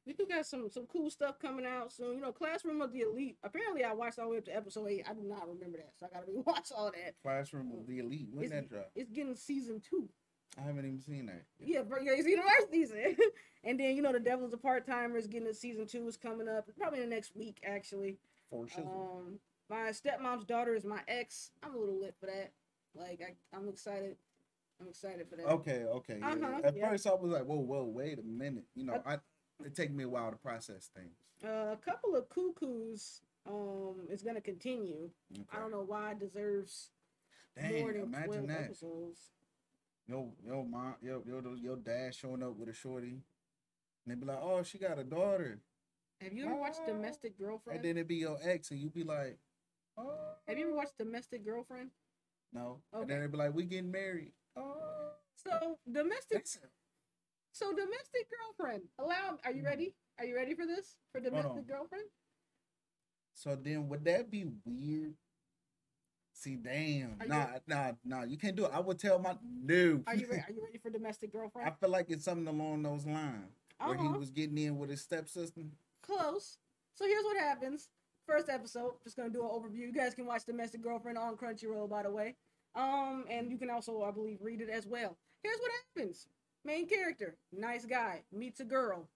[0.07, 2.17] We do got some some cool stuff coming out soon.
[2.17, 3.37] You know, Classroom of the Elite.
[3.43, 5.07] Apparently, I watched all the way up to episode eight.
[5.09, 7.15] I do not remember that, so I gotta rewatch all that.
[7.23, 8.29] Classroom of the Elite.
[8.33, 8.91] When that drop?
[8.95, 10.09] It's getting season two.
[10.59, 11.43] I haven't even seen that.
[11.59, 13.17] Yeah, bro, yeah, it's university season.
[13.65, 16.17] and then you know, the Devil's a part timer is getting a season two is
[16.17, 18.19] coming up probably in the next week actually.
[18.51, 18.85] For sure.
[18.85, 19.39] Um,
[19.71, 21.51] my stepmom's daughter is my ex.
[21.63, 22.53] I'm a little lit for that.
[22.95, 24.17] Like I, I'm excited.
[24.81, 25.47] I'm excited for that.
[25.47, 26.19] okay, okay.
[26.21, 26.31] yeah.
[26.33, 26.91] Uh-huh, At yeah.
[26.91, 28.65] first, I was like, whoa, whoa, wait a minute.
[28.75, 29.19] You know, Uh, I
[29.65, 31.17] it take me a while to process things.
[31.45, 35.11] Uh, a couple of cuckoos um is gonna continue.
[35.53, 36.91] I don't know why it deserves
[37.57, 38.61] more Dang, than imagine 12 that.
[38.63, 39.21] episodes.
[40.07, 43.23] Yo, yo, mom, yo, yo, your dad showing up with a shorty, and
[44.07, 45.61] they be like, "Oh, she got a daughter,"
[46.21, 46.87] Have you ever watched Ah.
[46.87, 47.77] Domestic Girlfriend?
[47.79, 49.39] and then it be your ex, and you be like,
[49.97, 50.35] Oh.
[50.49, 51.91] Have you ever watched Domestic Girlfriend?
[52.53, 52.83] No.
[52.93, 54.33] And then they'd be like, we getting married.
[54.57, 55.13] Oh.
[55.37, 56.59] So domestic, That's
[57.55, 58.27] so domestic
[58.59, 58.83] girlfriend.
[58.99, 59.39] Allow.
[59.45, 59.95] Are you ready?
[60.19, 60.97] Are you ready for this?
[61.13, 62.05] For domestic girlfriend?
[63.35, 65.15] So then would that be weird?
[66.33, 67.17] See, damn.
[67.21, 68.23] Are you- Nah, nah, nah.
[68.25, 68.73] You can't do it.
[68.75, 70.03] I would tell my no.
[70.07, 70.43] Are you ready?
[70.49, 71.69] Are you ready for domestic girlfriend?
[71.69, 73.55] I feel like it's something along those lines.
[73.79, 74.19] Where he Uh-huh.
[74.19, 75.63] was getting in with his stepsister.
[76.03, 76.59] Close.
[76.95, 77.89] So here's what happens.
[78.27, 79.79] First episode, just gonna do an overview.
[79.87, 82.37] You guys can watch Domestic Girlfriend on Crunchyroll, by the way.
[82.75, 85.17] Um, and you can also, I believe, read it as well.
[85.43, 86.27] Here's what happens.
[86.65, 89.09] Main character, nice guy, meets a girl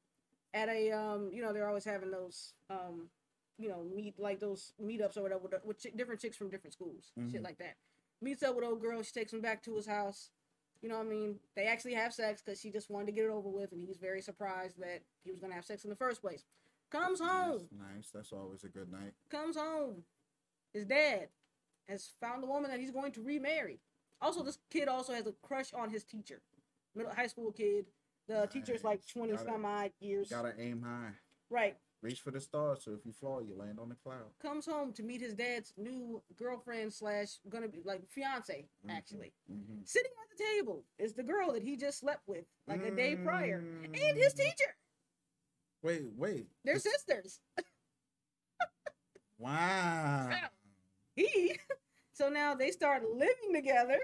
[0.55, 3.09] at a um, you know, they're always having those um,
[3.59, 6.73] you know, meet like those meetups or whatever with, with chi- different chicks from different
[6.75, 7.45] schools, shit Mhm.
[7.45, 7.77] like that.
[8.21, 10.31] Meets up with old girl, she takes him back to his house.
[10.83, 11.41] You know what I mean?
[11.57, 13.97] They actually have sex because she just wanted to get it over with, and he's
[13.97, 16.45] very surprised that he was gonna have sex in the first place.
[16.91, 18.11] Comes home, That's nice.
[18.15, 19.15] That's always a good night.
[19.31, 20.05] comes home.
[20.73, 21.29] His dad
[21.89, 23.81] has found a woman that he's going to remarry.
[24.21, 26.41] Also, this kid also has a crush on his teacher,
[26.95, 27.87] middle high school kid.
[28.27, 30.29] The teacher's like twenty Gotta- some odd years.
[30.29, 31.13] Gotta aim high.
[31.51, 31.77] Right.
[32.03, 32.85] Reach for the stars.
[32.85, 34.27] So if you fall, you land on the cloud.
[34.41, 38.91] Comes home to meet his dad's new girlfriend slash gonna be like fiance Mhm.
[38.97, 39.33] actually.
[39.51, 39.81] Mm-hmm.
[39.85, 43.17] Sitting at the table is the girl that he just slept with like a day
[43.17, 44.37] prior, and his Mm.
[44.37, 44.77] teacher.
[45.83, 46.47] Wait, wait.
[46.65, 47.41] They're This- sisters.
[49.39, 50.31] Wow.
[51.17, 51.59] He.
[52.13, 53.99] So now they start living together.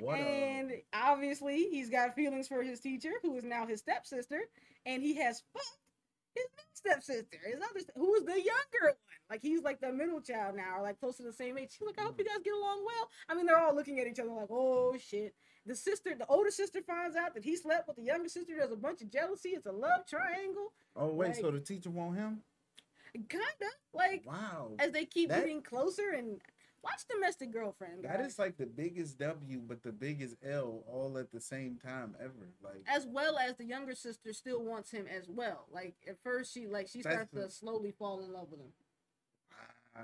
[0.00, 4.40] What and a obviously he's got feelings for his teacher, who is now his stepsister,
[4.86, 5.66] and he has fucked
[6.34, 8.94] his new stepsister, his other, who is the younger one.
[9.28, 11.70] Like he's like the middle child now, or like close to the same age.
[11.72, 13.08] She's like, I hope you guys get along well.
[13.28, 15.34] I mean, they're all looking at each other like, oh shit.
[15.66, 18.54] The sister, the older sister, finds out that he slept with the younger sister.
[18.56, 19.50] There's a bunch of jealousy.
[19.50, 22.42] It's a love triangle, Oh wait, like- so the teacher want him?
[23.28, 23.44] kinda
[23.92, 24.70] like Wow.
[24.78, 26.10] as they keep That- getting closer.
[26.10, 26.40] And
[26.82, 28.04] watch Domestic Girlfriend.
[28.04, 28.32] That guys.
[28.32, 32.48] is like the biggest W, but the biggest L all at the same time ever.
[32.62, 35.66] Like as well as the younger sister still wants him as well.
[35.72, 38.72] Like at first she like she starts the- to slowly fall in love with him.
[39.96, 40.00] ah,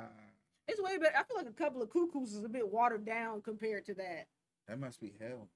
[0.68, 1.16] It's way better.
[1.16, 4.26] I feel like a couple of cuckoos is a bit watered down compared to that.
[4.68, 5.48] that must be hell.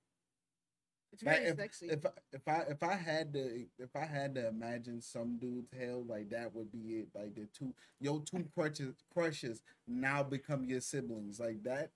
[1.12, 1.86] It's Like, very sexy.
[1.88, 5.72] If I, if I if I had to if I had to imagine some dude's
[5.78, 7.08] hell like that would be it.
[7.14, 11.40] Like the two your two crushes crushes now become your siblings.
[11.40, 11.90] Like that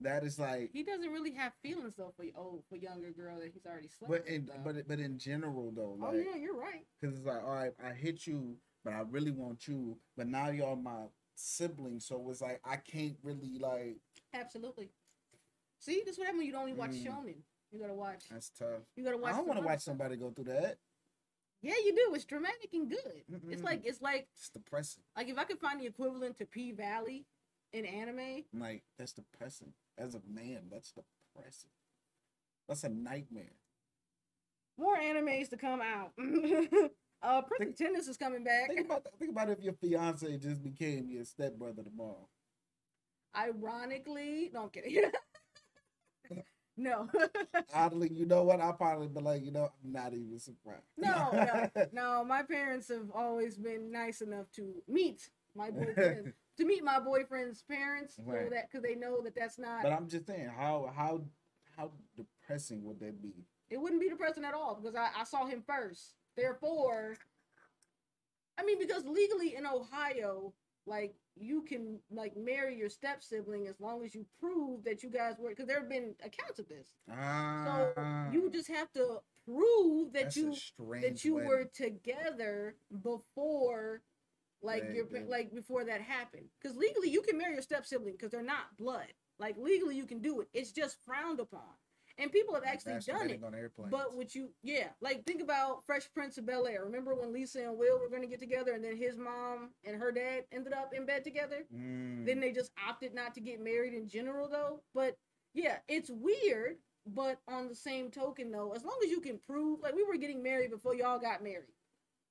[0.00, 3.50] that is like he doesn't really have feelings though for oh for younger girl that
[3.52, 4.32] he's already slept but with.
[4.32, 4.52] in though.
[4.64, 6.84] but but in general though, oh like yeah, you're right.
[7.02, 9.96] Cause it's like, all right, I hit you, but I really want you.
[10.16, 13.96] But now y'all my siblings, so it's like I can't really like.
[14.34, 14.90] Absolutely.
[15.80, 17.06] See, this is what happens when you don't only watch Mm.
[17.06, 17.34] Shonen.
[17.72, 18.24] You gotta watch.
[18.30, 18.82] That's tough.
[18.96, 19.32] You gotta watch.
[19.34, 20.78] I don't want to watch somebody go through that.
[21.60, 22.14] Yeah, you do.
[22.14, 23.22] It's dramatic and good.
[23.50, 23.64] It's Mm-mm.
[23.64, 25.02] like it's like It's depressing.
[25.16, 27.26] like if I could find the equivalent to P Valley
[27.72, 29.72] in anime, I'm like that's depressing.
[29.98, 31.70] As a man, that's depressing.
[32.68, 33.52] That's a nightmare.
[34.78, 36.12] more animes to come out.
[37.22, 38.68] uh, Prince of Tennis is coming back.
[38.68, 42.28] Think about think about if your fiance just became your stepbrother tomorrow.
[43.36, 45.02] Ironically, no, I'm kidding.
[46.78, 47.08] no,
[47.74, 48.60] Oddly, you know what?
[48.60, 50.82] I'll probably be like, you know, I'm not even surprised.
[50.96, 52.24] no, no, no.
[52.24, 57.62] My parents have always been nice enough to meet my boyfriend, to meet my boyfriend's
[57.62, 59.82] parents, so that because they know that that's not.
[59.82, 61.22] But I'm just saying, how how
[61.76, 63.34] how depressing would that be?
[63.70, 66.14] it wouldn't be depressing at all because I, I saw him first.
[66.36, 67.16] Therefore,
[68.58, 70.52] I mean, because legally in Ohio,
[70.88, 75.10] like you can like marry your step sibling as long as you prove that you
[75.10, 75.50] guys were.
[75.50, 76.88] Because there have been accounts of this.
[77.08, 80.54] So Ah, you just have to prove that you
[81.02, 81.48] that you wedding.
[81.48, 84.02] were together before
[84.62, 85.28] like Right, your right.
[85.28, 88.76] like before that happened because legally you can marry your step sibling because they're not
[88.76, 89.06] blood
[89.38, 91.62] like legally you can do it it's just frowned upon
[92.18, 93.42] and people have actually done it.
[93.44, 93.90] on airplanes.
[93.90, 96.84] but would you yeah like think about fresh prince of bel air.
[96.84, 99.96] Remember when lisa and will were going to get together and then his mom and
[99.96, 101.64] her dad ended up in bed together?
[101.74, 102.26] Mm.
[102.26, 104.80] then they just opted not to get married in general though?
[104.94, 105.16] But
[105.54, 106.76] yeah it's weird
[107.06, 110.16] but on the same token though as long as you can prove like we were
[110.16, 111.72] getting married before y'all got married.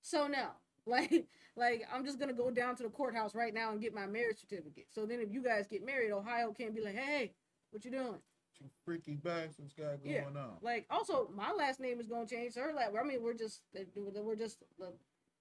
[0.01, 0.47] So no.
[0.87, 4.05] Like like i'm just gonna go down to the courthouse right now and get my
[4.05, 4.85] marriage certificate.
[4.89, 7.33] So then if you guys get married ohio can't be like hey
[7.71, 8.19] what you doing
[8.61, 10.25] you freaky bastards got going Yeah.
[10.25, 10.57] on.
[10.61, 13.61] like also my last name is gonna change to her last i mean we're just
[13.95, 14.63] we're just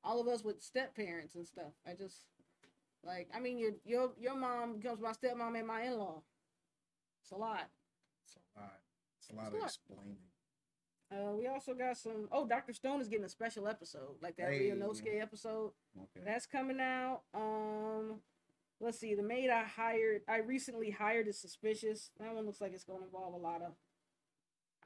[0.05, 2.27] all of us with step parents and stuff i just
[3.05, 6.21] like i mean your your your mom becomes my stepmom and my in-law
[7.23, 7.69] it's a lot
[8.27, 8.81] It's a lot.
[9.19, 9.67] It's a lot It's of a lot.
[9.67, 10.17] explaining.
[11.13, 14.49] uh we also got some oh dr stone is getting a special episode like that
[14.51, 14.71] Hey.
[14.71, 16.25] Ryunosuke episode Okay.
[16.25, 18.21] that's coming out um
[18.81, 19.15] let's see.
[19.15, 22.11] The maid I hired, I recently hired is suspicious.
[22.21, 23.73] That one looks like it's going to involve a lot of.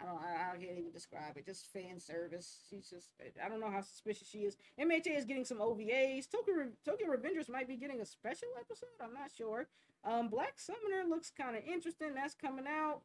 [0.00, 0.18] I don't.
[0.18, 1.44] I, I can't even describe it.
[1.44, 2.60] Just fan service.
[2.68, 3.08] She's just.
[3.44, 4.56] I don't know how suspicious she is.
[4.80, 6.30] MHA is getting some OVAs.
[6.30, 8.88] Tokyo Tokyo Revengers might be getting a special episode.
[9.02, 9.68] I'm not sure.
[10.04, 12.14] Um, Black Summoner looks kind of interesting.
[12.14, 13.02] That's coming out.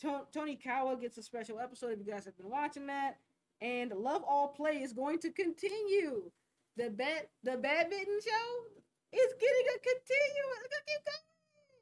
[0.00, 1.92] To- Tony Kawa gets a special episode.
[1.92, 3.18] If you guys have been watching that,
[3.60, 6.30] and Love All Play is going to continue.
[6.76, 8.73] The bat the badminton show
[9.14, 10.62] is getting a continuous.
[10.86, 11.24] Keep going.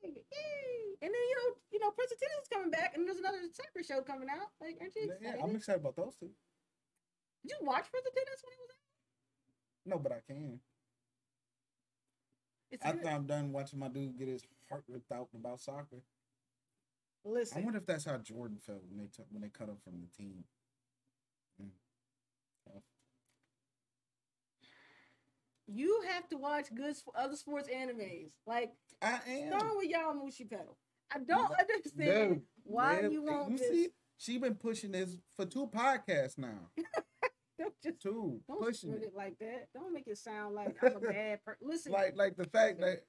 [0.03, 0.99] Yay!
[1.03, 3.38] And then you know, you know, Prince of Tennis is coming back, and there's another
[3.53, 4.51] soccer show coming out.
[4.61, 5.23] Like, aren't you excited?
[5.23, 6.31] Yeah, I'm excited about those two.
[7.42, 8.83] Did you watch Prince of Tennis when he was out?
[9.87, 10.61] No, but I can.
[12.71, 13.09] It's After.
[13.09, 16.03] I'm done watching my dude get his heart ripped out about soccer,
[17.25, 17.59] Listen.
[17.59, 20.01] I wonder if that's how Jordan felt when they took when they cut him from
[20.01, 20.45] the team.
[21.62, 21.71] Mm.
[25.66, 28.31] You have to watch good other sports animes.
[28.46, 29.48] Like, I am.
[29.48, 30.77] start with Yowamushi Pedal.
[31.14, 33.68] I don't No, understand no, why Man, you want you this.
[33.68, 36.70] see, she been pushing this for two podcasts now.
[37.59, 39.03] Don't just Two don't pushing it.
[39.03, 39.68] it like that.
[39.75, 41.68] Don't make it sound like I'm a bad person.
[41.68, 43.05] Listen, Like like the fact that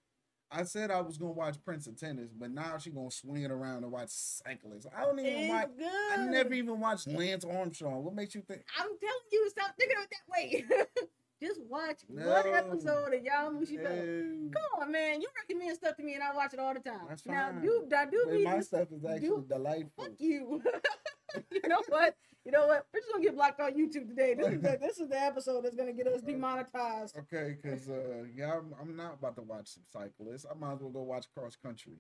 [0.52, 3.52] I said I was gonna watch Prince of Tennis, but now she gonna swing it
[3.52, 4.86] around and watch cyclists.
[4.96, 5.70] I don't even it's watch.
[5.78, 5.88] good.
[6.20, 8.04] I never even watched Lance Armstrong.
[8.04, 8.64] What makes you think?
[8.78, 10.66] I'm telling you to stop thinking of it that way.
[11.44, 13.84] Just watch one episode of Y'all Pedal.
[13.84, 14.50] No.
[14.54, 15.20] Come on, man.
[15.22, 17.02] You recommend stuff to me and I watch it all the time.
[17.10, 17.56] That's Now, fine.
[17.90, 20.04] now, do But me my stuff is actually do- delightful.
[20.06, 20.62] Fuck you.
[21.52, 22.16] you know what?
[22.46, 22.86] You know what?
[22.94, 24.36] We're just gonna get blocked on YouTube today.
[24.36, 27.18] This is the, this is the episode that's gonna get us demonetized.
[27.18, 30.46] Okay, because uh, yeah, I'm, I'm not about to watch some cyclists.
[30.50, 31.94] I might as well go watch cross country.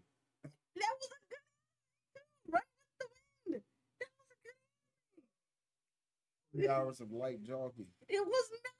[0.43, 0.51] That
[0.99, 2.63] was a good right
[2.99, 3.06] with the
[3.51, 3.63] wind.
[3.99, 4.39] That was a
[6.56, 7.88] good Three hours of light jogging.
[8.08, 8.71] It was not.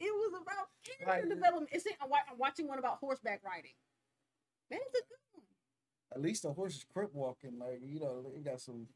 [0.00, 1.68] It was about character Like- development.
[1.72, 3.74] It's I'm, I'm watching one about horseback riding.
[4.70, 5.44] That was a good one.
[6.12, 7.58] At least the horse is crip walking.
[7.58, 8.88] Like you know, it got some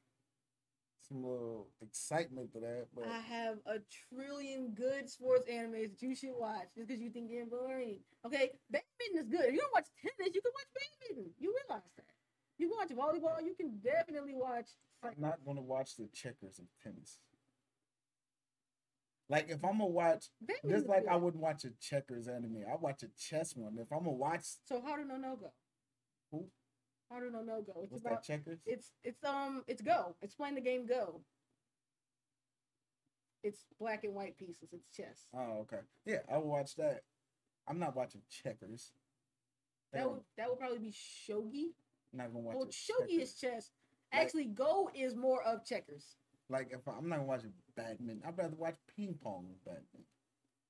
[1.08, 2.86] some little excitement to that.
[2.94, 7.10] But I have a trillion good sports animes that you should watch just because you
[7.10, 8.00] think they're boring.
[8.24, 9.48] Okay, badminton is good.
[9.48, 11.32] If you don't watch tennis, you can watch badminton.
[11.38, 12.06] You realize that.
[12.56, 13.44] You can watch volleyball.
[13.44, 14.68] You can definitely watch.
[15.02, 17.18] I'm not gonna watch the checkers of tennis.
[19.28, 22.76] Like if I'm gonna watch, Badminton just like I wouldn't watch a checkers anime, I
[22.76, 23.76] watch a chess one.
[23.78, 25.52] If I'm gonna watch, So Haru no no go.
[26.30, 26.46] Who?
[27.10, 27.80] Haru no no go.
[27.82, 28.58] It's what's about that checkers?
[28.66, 30.14] it's it's um it's Go.
[30.20, 31.22] It's playing the game Go.
[33.42, 34.68] It's black and white pieces.
[34.72, 35.26] It's chess.
[35.34, 35.80] Oh, okay.
[36.06, 37.00] Yeah, I will watch that.
[37.68, 38.92] I'm not watching checkers.
[39.92, 41.72] That Hell, would that would probably be shogi.
[42.12, 42.56] not gonna watch.
[42.56, 43.28] Well, shogi checkers.
[43.30, 43.70] is chess.
[44.12, 46.16] Like- Actually, Go is more of checkers.
[46.50, 47.42] like if I, I'm not gonna watch
[47.76, 50.04] badminton, I'd rather watch ping pong than badminton.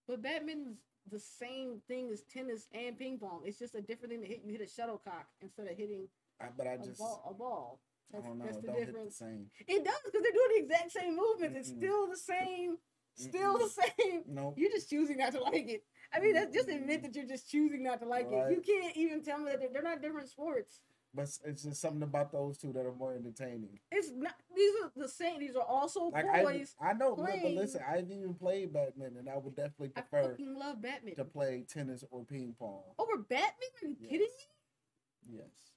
[0.07, 0.79] But badminton's
[1.11, 3.43] the same thing as tennis and ping pong.
[3.45, 4.43] It's just a different thing to hit.
[4.45, 6.09] You hit a shuttlecock instead of hitting
[6.41, 7.25] I, but I a just ball.
[7.31, 7.81] A ball.
[8.13, 8.45] I That's, don't know.
[8.45, 9.19] that's the don't hit difference.
[9.19, 9.47] the same.
[9.67, 11.57] It does because they're doing the exact same movements.
[11.59, 11.79] It's Mm-mm.
[11.79, 12.77] still the same.
[13.17, 14.23] Still the same.
[14.29, 14.55] No.
[14.57, 15.85] You're just choosing not to like it.
[16.13, 18.51] I mean, that's just admit that you're just choosing not to like it.
[18.51, 20.81] You can't even tell me that they're, they're not different sports.
[21.15, 23.79] But it's- just something about those two that are more entertaining.
[23.93, 24.35] It's not.
[24.55, 25.39] These are the same.
[25.39, 26.75] These are also Like I, boys.
[26.81, 30.31] I know, but, but listen, I've even played badminton, and I would definitely I prefer
[30.31, 31.15] fucking love Batman.
[31.17, 32.83] to play tennis or ping pong.
[32.99, 33.53] Over badminton?
[33.83, 35.39] Are you kidding me?
[35.39, 35.75] Yes.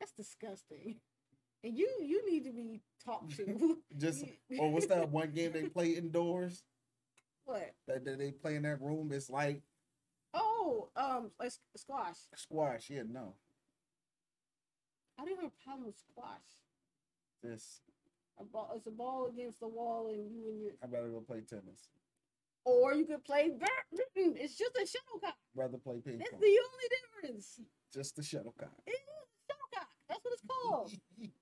[0.00, 0.96] That's disgusting.
[1.62, 3.78] And you you need to be talked to.
[3.96, 4.24] Just
[4.58, 6.64] or oh, what's that one game they play indoors
[7.44, 7.72] what?
[7.86, 9.10] that, that they play in that room?
[9.12, 9.62] It's like
[10.64, 12.16] Oh, um, like squash.
[12.36, 12.88] squash.
[12.88, 13.34] Yeah, no,
[15.18, 16.46] I don't have a problem with squash.
[17.42, 17.80] this
[18.38, 20.72] A ball, it's a ball against the wall, and you and your.
[20.82, 21.88] I'd rather go play tennis.
[22.64, 24.40] Or you could play badminton.
[24.40, 25.34] It's just a shuttlecock.
[25.56, 26.40] Rather play ping That's pong.
[26.40, 26.88] the only
[27.26, 27.60] difference.
[27.92, 28.70] Just the shuttlecock.
[28.86, 29.88] It is a shuttlecock.
[30.08, 30.92] That's what it's called.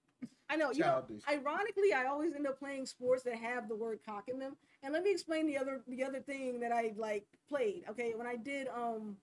[0.51, 0.73] I know.
[0.73, 1.05] You know.
[1.31, 4.57] Ironically, I always end up playing sports that have the word cock in them.
[4.83, 7.85] And let me explain the other the other thing that I like played.
[7.91, 9.17] Okay, when I did um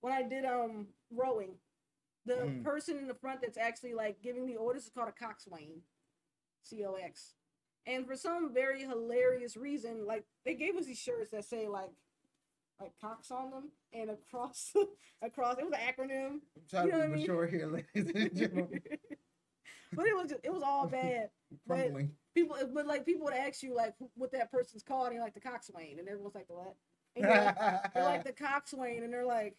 [0.00, 1.56] when I did um rowing,
[2.24, 2.62] the Mm.
[2.64, 5.82] person in the front that's actually like giving the orders is called a coxswain.
[6.62, 7.34] C O X.
[7.86, 11.90] And for some very hilarious reason, like they gave us these shirts that say like
[12.80, 14.72] like cocks on them and across
[15.22, 16.30] across it was an acronym.
[16.56, 17.20] I'm trying you know to be mean?
[17.22, 18.80] mature here, ladies and gentlemen.
[19.96, 21.30] But it was just, it was all bad.
[21.66, 21.92] But-
[22.34, 25.34] people but like people would ask you like what that person's called and you're like
[25.34, 26.74] the coxswain and everyone's like the what
[27.14, 27.24] and
[27.94, 29.54] you're, like- the coxswain and they're like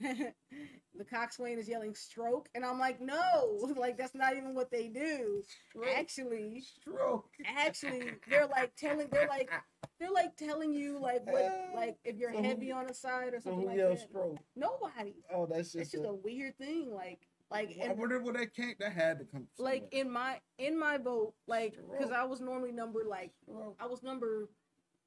[0.00, 4.88] the coxswain is yelling stroke, and I'm like, no, like that's not even what they
[4.88, 5.42] do.
[5.96, 7.28] Actually, Stroke.
[7.56, 9.48] actually, they're like telling, they're like,
[10.00, 13.32] they're like telling you like what, like if you're so who- heavy on a side
[13.34, 14.08] or So something who like yells that.
[14.08, 14.38] stroke?
[14.56, 15.14] Nobody.
[15.32, 16.02] Oh, that's just, It's just.
[16.02, 17.20] just a, a weird thing, like,
[17.52, 18.74] like, I wonder where that came.
[18.80, 19.46] That had to come.
[19.58, 23.32] like in my in my vote, like, because I was normally number like
[23.78, 24.48] I was number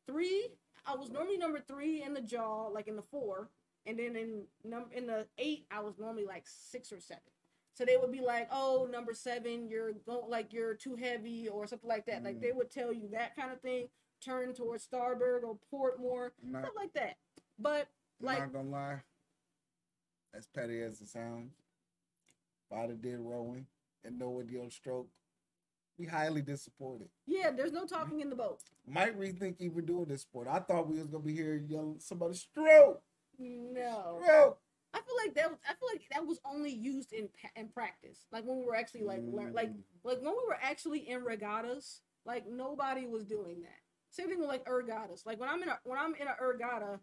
[0.08, 0.50] three.
[0.86, 3.50] I was normally number three in the jaw, like in the four,
[3.88, 7.24] and then in num in the eight, I was normally like six or seven.
[7.74, 11.66] So they would be like, "Oh, number seven, you're go- like you're too heavy" or
[11.68, 12.24] something like that.
[12.24, 12.42] Like Mm.
[12.42, 13.90] they would tell you that kind of thing.
[14.22, 17.18] Turn towards starboard or port more, not, stuff like that.
[17.60, 17.88] But
[18.22, 19.02] like, I'm like, not gonna lie.
[20.34, 21.54] As petty as it sounds,
[22.72, 23.66] if did rowing
[24.04, 25.08] and no one yelled stroke,
[25.98, 27.08] be highly disappointed.
[27.26, 28.60] yeah, there's no talking in the boat.
[28.88, 30.48] Might rethink even doing this sport.
[30.50, 33.02] I thought we was gonna be here yelling somebody stroke,
[33.40, 34.60] No, stroke.
[34.94, 35.50] I feel like that.
[35.52, 38.76] Was, I feel like that was only used in in practice, like when we were
[38.76, 39.84] actually like learn, like Mm.
[40.04, 43.80] like when we were actually in regattas, like nobody was doing that.
[44.12, 45.26] Same thing with like ergatas.
[45.26, 47.00] Like when I'm in a when I'm in a ergata,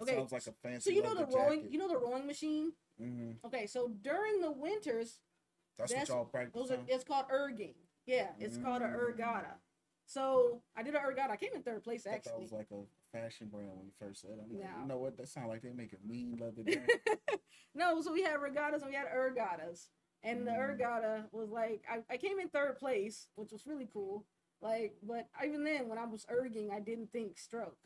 [0.00, 0.14] okay.
[0.16, 0.90] Sounds like a fancy.
[0.90, 1.72] so you know the leather rowing, jacket.
[1.72, 2.72] you know the rowing machine.
[2.98, 5.20] Hmm Okay, so during the winters,
[5.78, 7.74] That's, That's- what y'all practice those are it's called erging.
[8.06, 8.96] Yeah, it's called a Mm.
[9.16, 9.54] ergata.
[10.06, 11.30] So I did a ergata.
[11.30, 12.32] I came in third place actually.
[12.32, 12.82] that was like a
[13.12, 14.40] fashion brand when you first said it.
[14.42, 14.80] I'm like, No.
[14.82, 15.16] you know what?
[15.18, 16.62] That sounds like they make a mean leather
[17.74, 19.86] no, so we had regattas and we had ergatas.
[20.24, 20.80] And the Mm.
[20.80, 24.26] ergata was like I, I came in third place, which was really cool.
[24.60, 27.78] Like, but even then when I was erging, I didn't think stroke.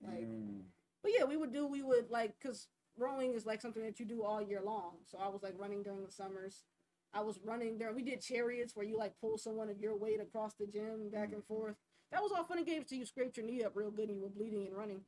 [0.00, 0.62] Like Mm.
[1.02, 2.68] but yeah, we would do we would like cause
[2.98, 4.96] rowing is like something that you do all year long.
[5.10, 6.64] So I was like running during the summers.
[7.12, 7.92] I was running there.
[7.92, 11.32] We did chariots where you like pull someone of your weight across the gym back
[11.32, 11.76] and forth.
[12.10, 14.16] That was all fun and games till you scraped your knee up real good and
[14.16, 15.00] you were bleeding and running.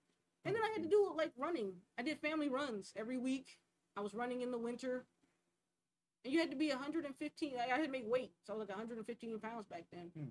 [0.44, 1.72] And then I had to do like running.
[1.98, 3.58] I did family runs every week.
[3.96, 5.04] I was running in the winter.
[6.24, 7.56] And you had to be 115.
[7.56, 8.32] Like, I had to make weight.
[8.44, 10.10] So I was like 115 pounds back then.
[10.16, 10.28] Hmm.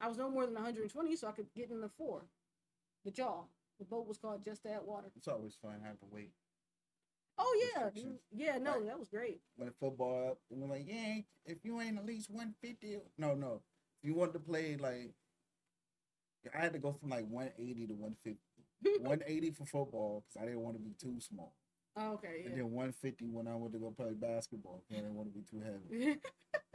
[0.00, 2.22] I was no more than 120, so I could get in the four.
[3.04, 3.44] The jaw.
[3.78, 5.08] The boat was called Just Add Water.
[5.16, 6.32] It's always fun having to wait.
[7.38, 7.90] Oh yeah,
[8.32, 8.58] yeah.
[8.58, 8.86] No, Right.
[8.86, 9.40] that was great.
[9.56, 13.34] when football up, and we're like, yeah, if you ain't at least one fifty, no,
[13.34, 13.62] no.
[14.02, 15.12] If you want to play like,
[16.54, 18.40] I had to go from like one eighty to one fifty.
[19.00, 21.52] One eighty for football because I didn't want to be too small,
[21.96, 24.84] Oh, okay, and then one fifty when I went to go play basketball.
[24.88, 26.16] 'cause I didn't want to be too heavy.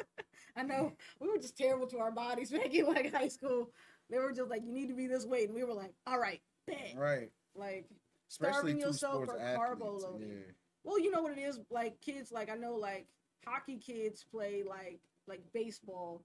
[0.57, 0.91] I know
[1.21, 3.71] we were just terrible to our bodies back in like high school.
[4.09, 6.19] They were just like, you need to be this weight, and we were like, all
[6.19, 6.93] right, bet.
[6.97, 7.87] Right, Like,
[8.33, 9.57] Starving yourself sports or athletes.
[9.57, 10.29] carbo loading.
[10.29, 10.51] Yeah,
[10.83, 11.59] well, you know what it is.
[11.69, 13.07] Like kids, like I know, like
[13.45, 16.23] hockey kids play like like baseball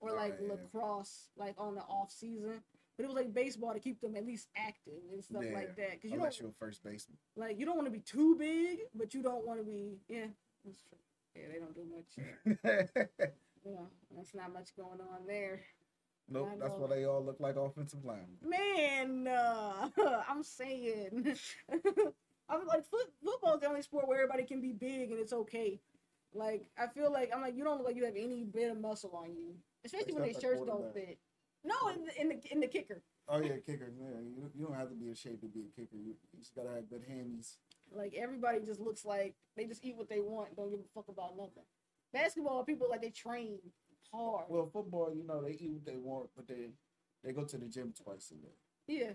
[0.00, 0.48] or Oh, like yeah.
[0.52, 2.62] lacrosse, like on the off season.
[2.96, 5.54] But it was like baseball to keep them at least active and stuff yeah.
[5.54, 5.92] like that.
[5.92, 7.18] Because you oh, don't Unless you're a first baseman.
[7.36, 10.26] like you don't want to be too big, but you don't want to be yeah.
[10.64, 10.98] That's true.
[11.34, 13.00] Yeah, they don't do much.
[13.62, 13.84] Yeah,
[14.16, 15.60] that's not much going on there.
[16.30, 18.28] Nope, that's why they all look like offensive linemen.
[18.42, 19.88] Man, uh,
[20.28, 21.36] I'm saying,
[22.48, 25.80] I'm like foot, football's the only sport where everybody can be big and it's okay.
[26.34, 28.80] Like I feel like I'm like you don't look like you have any bit of
[28.80, 29.54] muscle on you,
[29.84, 31.18] especially when Except their the shirts don't fit.
[31.64, 33.02] No, in the, in the in the kicker.
[33.28, 33.92] Oh yeah, kicker.
[33.98, 35.96] Yeah, you, you don't have to be in shape to be a kicker.
[35.96, 37.58] You, you just gotta have good hands.
[37.92, 41.08] Like everybody just looks like they just eat what they want, don't give a fuck
[41.08, 41.64] about nothing.
[42.12, 43.58] Basketball people like they train
[44.12, 44.46] hard.
[44.48, 46.70] Well, football, you know, they eat what they want, but they
[47.24, 48.54] they go to the gym twice a day.
[48.86, 49.12] Yeah,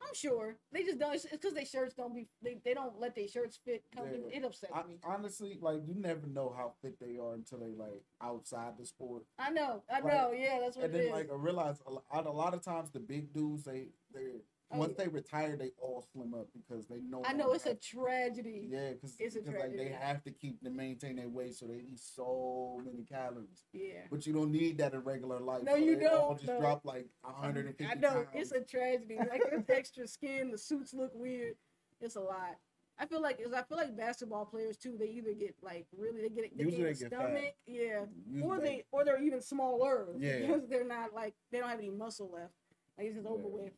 [0.00, 1.14] I'm sure they just don't.
[1.14, 2.28] It's because their shirts don't be.
[2.42, 3.84] They, they don't let their shirts fit.
[3.94, 4.38] Come, it, Yeah.
[4.38, 4.98] it upsets I, me.
[5.04, 9.24] honestly, like you never know how fit they are until they like outside the sport,
[9.38, 9.82] I know.
[9.90, 10.32] I like, know.
[10.36, 11.12] Yeah, that's what and it then is.
[11.12, 14.94] like I realize a lot, a lot of times the big dudes they they once
[14.98, 15.04] yeah.
[15.04, 17.22] they retire they all slim up because they know.
[17.26, 18.68] I know it's a tragedy.
[18.70, 21.76] yeah, because it's a like they have to keep to maintain their weight, so they
[21.76, 23.64] eat so many calories.
[23.72, 24.02] Yeah.
[24.10, 25.62] But you don't need that in regular life.
[25.62, 26.60] No, so you they don't, Just no.
[26.60, 28.26] drop like 150 I know pounds.
[28.34, 29.16] it's a tragedy.
[29.18, 30.50] Like there's extra skin.
[30.50, 31.54] The suits look weird.
[32.00, 32.56] It's a lot.
[33.00, 34.96] I feel like, I feel like basketball players too.
[34.98, 37.20] They either get like really they get they Usually gain a they get fat.
[37.20, 40.38] stomach, yeah, Usually or they or they're even smaller Yeah.
[40.46, 42.52] because they're not like they don't have any muscle left.
[42.98, 43.72] Like it's just over with.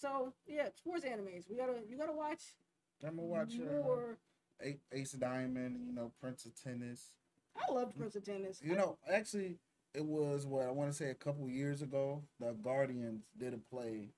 [0.00, 1.48] So yeah, sports animes.
[1.50, 2.40] We gotta you gotta watch
[3.06, 4.18] I'm gonna watch uh, more.
[4.62, 7.12] A- Ace of Diamond, you know, Prince of Tennis.
[7.56, 8.60] I love Prince of Tennis.
[8.62, 9.56] You know, actually,
[9.94, 12.22] it was what I want to say a couple years ago.
[12.38, 14.10] The Guardians did a play,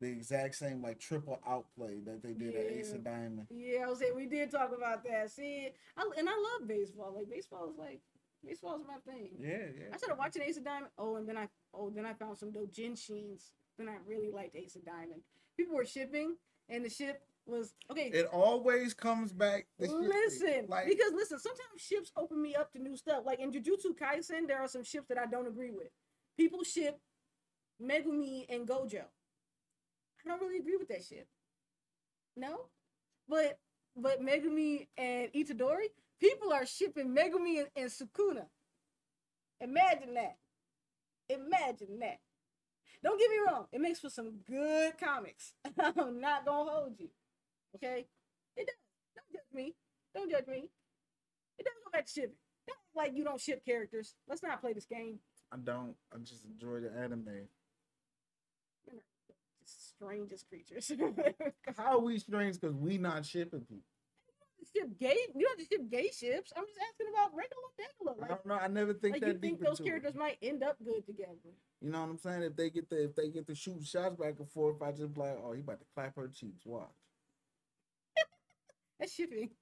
[0.00, 3.46] the exact same like triple outplay that they did at Ace of Diamond.
[3.50, 5.30] Yeah, I was saying we did talk about that.
[5.30, 7.12] See, I, and I love baseball.
[7.16, 8.00] Like baseball is like
[8.44, 9.30] baseball is my thing.
[9.38, 9.86] Yeah, yeah.
[9.92, 10.92] I started watching Ace of Diamond.
[10.98, 13.50] Oh, and then I oh then I found some doujinshins.
[13.78, 15.22] Then I really liked Ace of Diamond.
[15.56, 16.36] People were shipping,
[16.68, 18.10] and the ship was okay.
[18.12, 19.66] It always comes back.
[19.78, 23.22] Listen, like because listen, sometimes ships open me up to new stuff.
[23.24, 25.88] Like in Jujutsu Kaisen, there are some ships that I don't agree with.
[26.36, 27.00] People ship
[27.82, 29.04] Megumi and Gojo.
[30.24, 31.26] I don't really agree with that ship.
[32.36, 32.66] No,
[33.28, 33.58] but
[33.96, 35.86] but Megumi and Itadori,
[36.20, 38.46] people are shipping Megumi and, and Sukuna.
[39.60, 40.36] Imagine that.
[41.28, 42.18] Imagine that.
[43.02, 45.52] Don't get me wrong, it makes for some good comics.
[45.80, 47.08] I'm not gonna hold you.
[47.76, 48.06] Okay?
[48.56, 48.76] It does.
[49.14, 49.74] Don't judge me.
[50.14, 50.70] Don't judge me.
[51.58, 52.36] It doesn't go back to shipping.
[52.66, 54.14] Don't like you don't ship characters.
[54.28, 55.18] Let's not play this game.
[55.52, 55.94] I don't.
[56.12, 57.48] I just enjoy the anime.
[59.64, 60.92] Strangest creatures.
[61.76, 62.60] How are we strange?
[62.60, 63.82] Because we not shipping people.
[64.64, 65.16] Ship gay.
[65.34, 66.52] You don't have to ship gay ships.
[66.56, 68.24] I'm just asking about regular, regular.
[68.24, 68.54] I don't know.
[68.54, 69.86] I never think like that you think those into it.
[69.86, 71.54] characters might end up good together.
[71.80, 72.42] You know what I'm saying?
[72.42, 75.16] If they get the if they get to shoot shots back and forth, I just
[75.16, 76.64] like, oh, he about to clap her cheeks.
[76.64, 76.88] Watch.
[78.98, 79.50] That's shipping.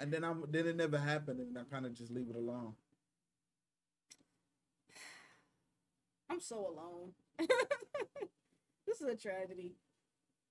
[0.00, 2.74] And then I'm then it never happened, and I kind of just leave it alone.
[6.28, 7.12] I'm so alone.
[8.86, 9.76] this is a tragedy.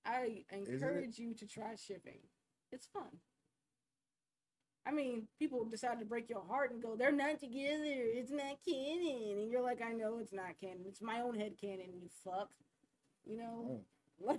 [0.06, 2.20] I encourage you to try shipping.
[2.72, 3.18] It's fun.
[4.86, 7.84] I mean, people decide to break your heart and go, they're not together.
[7.86, 9.38] It's not canon.
[9.38, 10.84] And you're like, I know it's not canon.
[10.86, 12.50] It's my own head canon, you fuck.
[13.24, 13.80] You know?
[14.26, 14.38] Oh,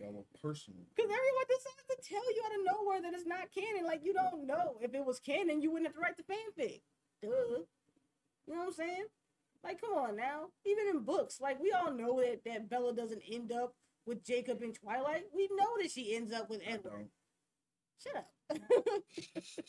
[0.00, 0.80] Because were personal.
[0.98, 3.84] everyone decides to tell you out of nowhere that it's not canon.
[3.84, 4.76] Like, you don't know.
[4.80, 6.80] If it was canon, you wouldn't have to write the fanfic.
[7.22, 7.28] Duh.
[8.46, 9.04] You know what I'm saying?
[9.62, 10.46] Like, come on now.
[10.64, 13.74] Even in books, like, we all know that, that Bella doesn't end up
[14.06, 15.24] with Jacob in Twilight.
[15.34, 17.08] We know that she ends up with Edward.
[18.04, 18.24] Don't.
[19.12, 19.66] Shut up.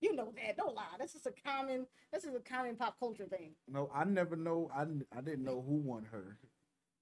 [0.00, 0.56] you know that.
[0.56, 0.84] Don't lie.
[0.98, 1.86] This is a common.
[2.12, 3.52] This is a common pop culture thing.
[3.68, 4.70] No, I never know.
[4.74, 4.82] I
[5.16, 6.38] I didn't know who won her,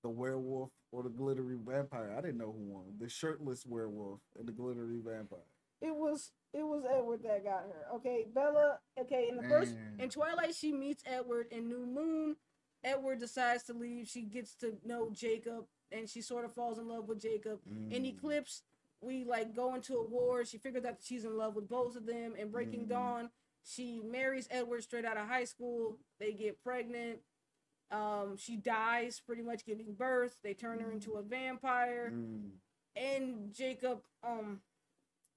[0.03, 2.15] the werewolf or the glittery vampire.
[2.17, 5.41] I didn't know who won the shirtless werewolf and the glittery vampire.
[5.81, 6.31] It was.
[6.53, 7.87] It was Edward that got her.
[7.97, 8.81] Okay, Bella.
[9.01, 11.47] Okay, in the first in Twilight, she meets Edward.
[11.53, 12.37] In New Moon,
[12.83, 14.09] Edward decides to leave.
[14.09, 17.61] She gets to know Jacob, and she sort of falls in love with Jacob.
[17.91, 18.07] In Mm.
[18.17, 18.63] Eclipse,
[19.01, 20.45] we like go into a war.
[20.45, 22.35] She figures out that she's in love with both of them.
[22.37, 22.91] In Breaking Mhm.
[22.91, 23.31] Dawn,
[23.63, 25.99] she marries Edward straight out of high school.
[26.19, 27.21] They get pregnant.
[27.91, 30.41] Um, she dies pretty much giving birth.
[30.43, 32.11] They turn her into a vampire.
[32.11, 32.59] Mm.
[32.97, 34.63] And Jacob um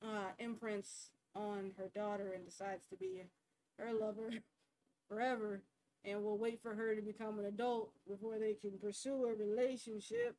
[0.01, 3.23] uh imprints on her daughter and decides to be
[3.79, 4.29] her lover
[5.07, 5.63] forever
[6.03, 10.35] and will wait for her to become an adult before they can pursue a relationship.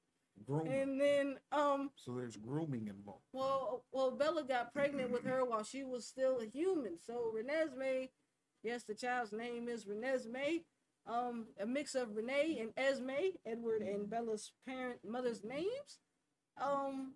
[0.47, 0.73] Grooming.
[0.73, 3.23] And then um so there's grooming involved.
[3.33, 6.99] well, well, Bella got pregnant with her while she was still a human.
[6.99, 8.11] So Renesmee,
[8.63, 10.65] yes, the child's name is Renesmee.
[11.07, 15.99] Um, a mix of Renee and Esme, Edward and Bella's parent mother's names.
[16.61, 17.15] Um,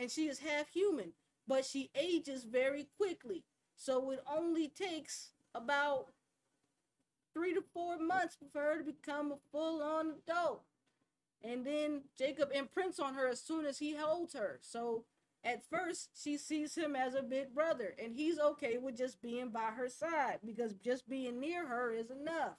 [0.00, 1.12] and she is half human,
[1.46, 3.44] but she ages very quickly.
[3.76, 6.06] So it only takes about
[7.32, 10.62] three to four months for her to become a full-on adult.
[11.46, 14.58] And then Jacob imprints on her as soon as he holds her.
[14.62, 15.04] So
[15.44, 19.50] at first, she sees him as a big brother, and he's okay with just being
[19.50, 22.56] by her side because just being near her is enough.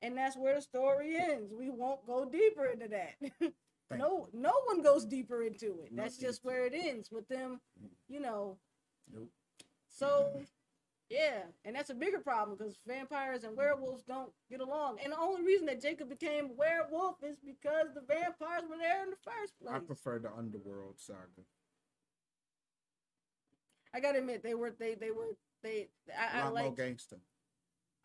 [0.00, 1.52] And that's where the story ends.
[1.52, 3.52] We won't go deeper into that.
[3.96, 5.88] No, no one goes deeper into it.
[5.90, 7.60] That's just where it ends with them,
[8.08, 8.56] you know.
[9.12, 9.30] Nope.
[9.88, 10.42] So,
[11.10, 14.98] yeah, and that's a bigger problem because vampires and werewolves don't get along.
[15.02, 19.02] And the only reason that Jacob became a werewolf is because the vampires were there
[19.02, 19.74] in the first place.
[19.74, 21.42] I prefer the underworld saga.
[23.92, 25.88] I gotta admit, they were they they were they.
[26.16, 27.18] I, I like gangster.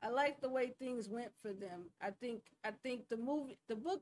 [0.02, 1.92] I like the way things went for them.
[2.02, 4.02] I think I think the movie, the book,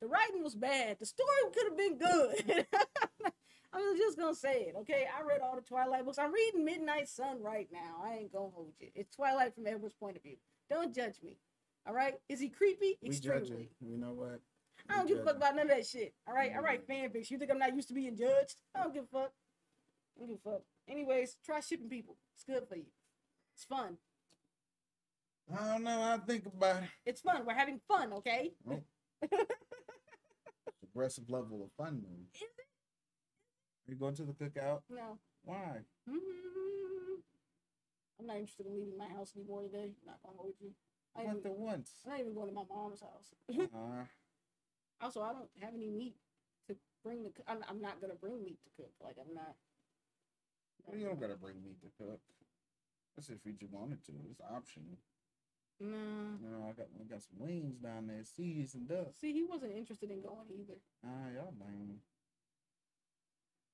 [0.00, 0.96] the writing was bad.
[0.98, 2.66] The story could have been good.
[3.72, 5.06] I was just gonna say it, okay?
[5.06, 6.18] I read all the Twilight books.
[6.18, 8.02] I'm reading Midnight Sun right now.
[8.02, 8.88] I ain't gonna hold you.
[8.94, 10.36] It's Twilight from Edward's point of view.
[10.70, 11.36] Don't judge me.
[11.86, 12.14] All right?
[12.28, 12.98] Is he creepy?
[13.02, 13.08] We.
[13.08, 13.68] Extremely.
[13.80, 14.40] You know what?
[14.88, 16.14] I don't give a fuck about none of that shit.
[16.26, 16.52] All right?
[16.54, 17.30] I write fanfics.
[17.30, 18.56] You think I'm not used to being judged?
[18.74, 19.32] I don't give a fuck.
[20.16, 20.62] I don't give a fuck.
[20.88, 22.16] Anyways, try shipping people.
[22.34, 22.86] It's good for you.
[23.54, 23.98] It's fun.
[25.54, 26.00] I don't know.
[26.00, 26.88] I think about it.
[27.04, 27.44] It's fun.
[27.46, 28.52] We're having fun, okay?
[28.70, 28.82] Oh.
[30.82, 32.02] Aggressive level of fun.
[32.02, 32.26] Man.
[32.34, 32.40] Is
[33.88, 33.92] it?
[33.92, 34.82] You going to the cookout?
[34.90, 35.18] No.
[35.44, 35.80] Why?
[36.08, 37.22] Mm,
[38.20, 39.94] I'm not interested in leaving my house anymore today.
[40.02, 40.70] I'm Not gonna hold you.
[41.16, 41.90] I Went there once.
[42.04, 43.34] I'm not even going to my mom's house.
[43.50, 44.04] Uh,
[45.00, 46.14] also, I don't have any meat
[46.68, 47.30] to bring the.
[47.48, 48.92] I'm, I'm not gonna bring meat to cook.
[49.02, 49.56] Like I'm not.
[50.96, 52.20] you don't gotta bring meat to cook.
[53.16, 54.12] That's if you just wanted to.
[54.30, 54.98] It's optional.
[55.80, 56.38] No.
[56.42, 59.14] You know, I got I got some wings down there, seasoned up.
[59.20, 60.78] See, he wasn't interested in going either.
[61.06, 61.98] Ah, y'all lame.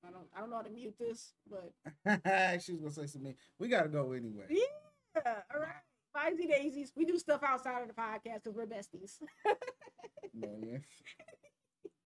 [0.07, 1.71] I don't I don't know how to mute this, but
[2.61, 3.35] she was gonna say something.
[3.59, 4.45] We gotta go anyway.
[4.49, 5.41] yeah.
[5.53, 5.83] All right.
[6.13, 6.93] Bye, daisies.
[6.95, 9.19] We do stuff outside of the podcast because we're besties.
[10.37, 10.79] No, yeah.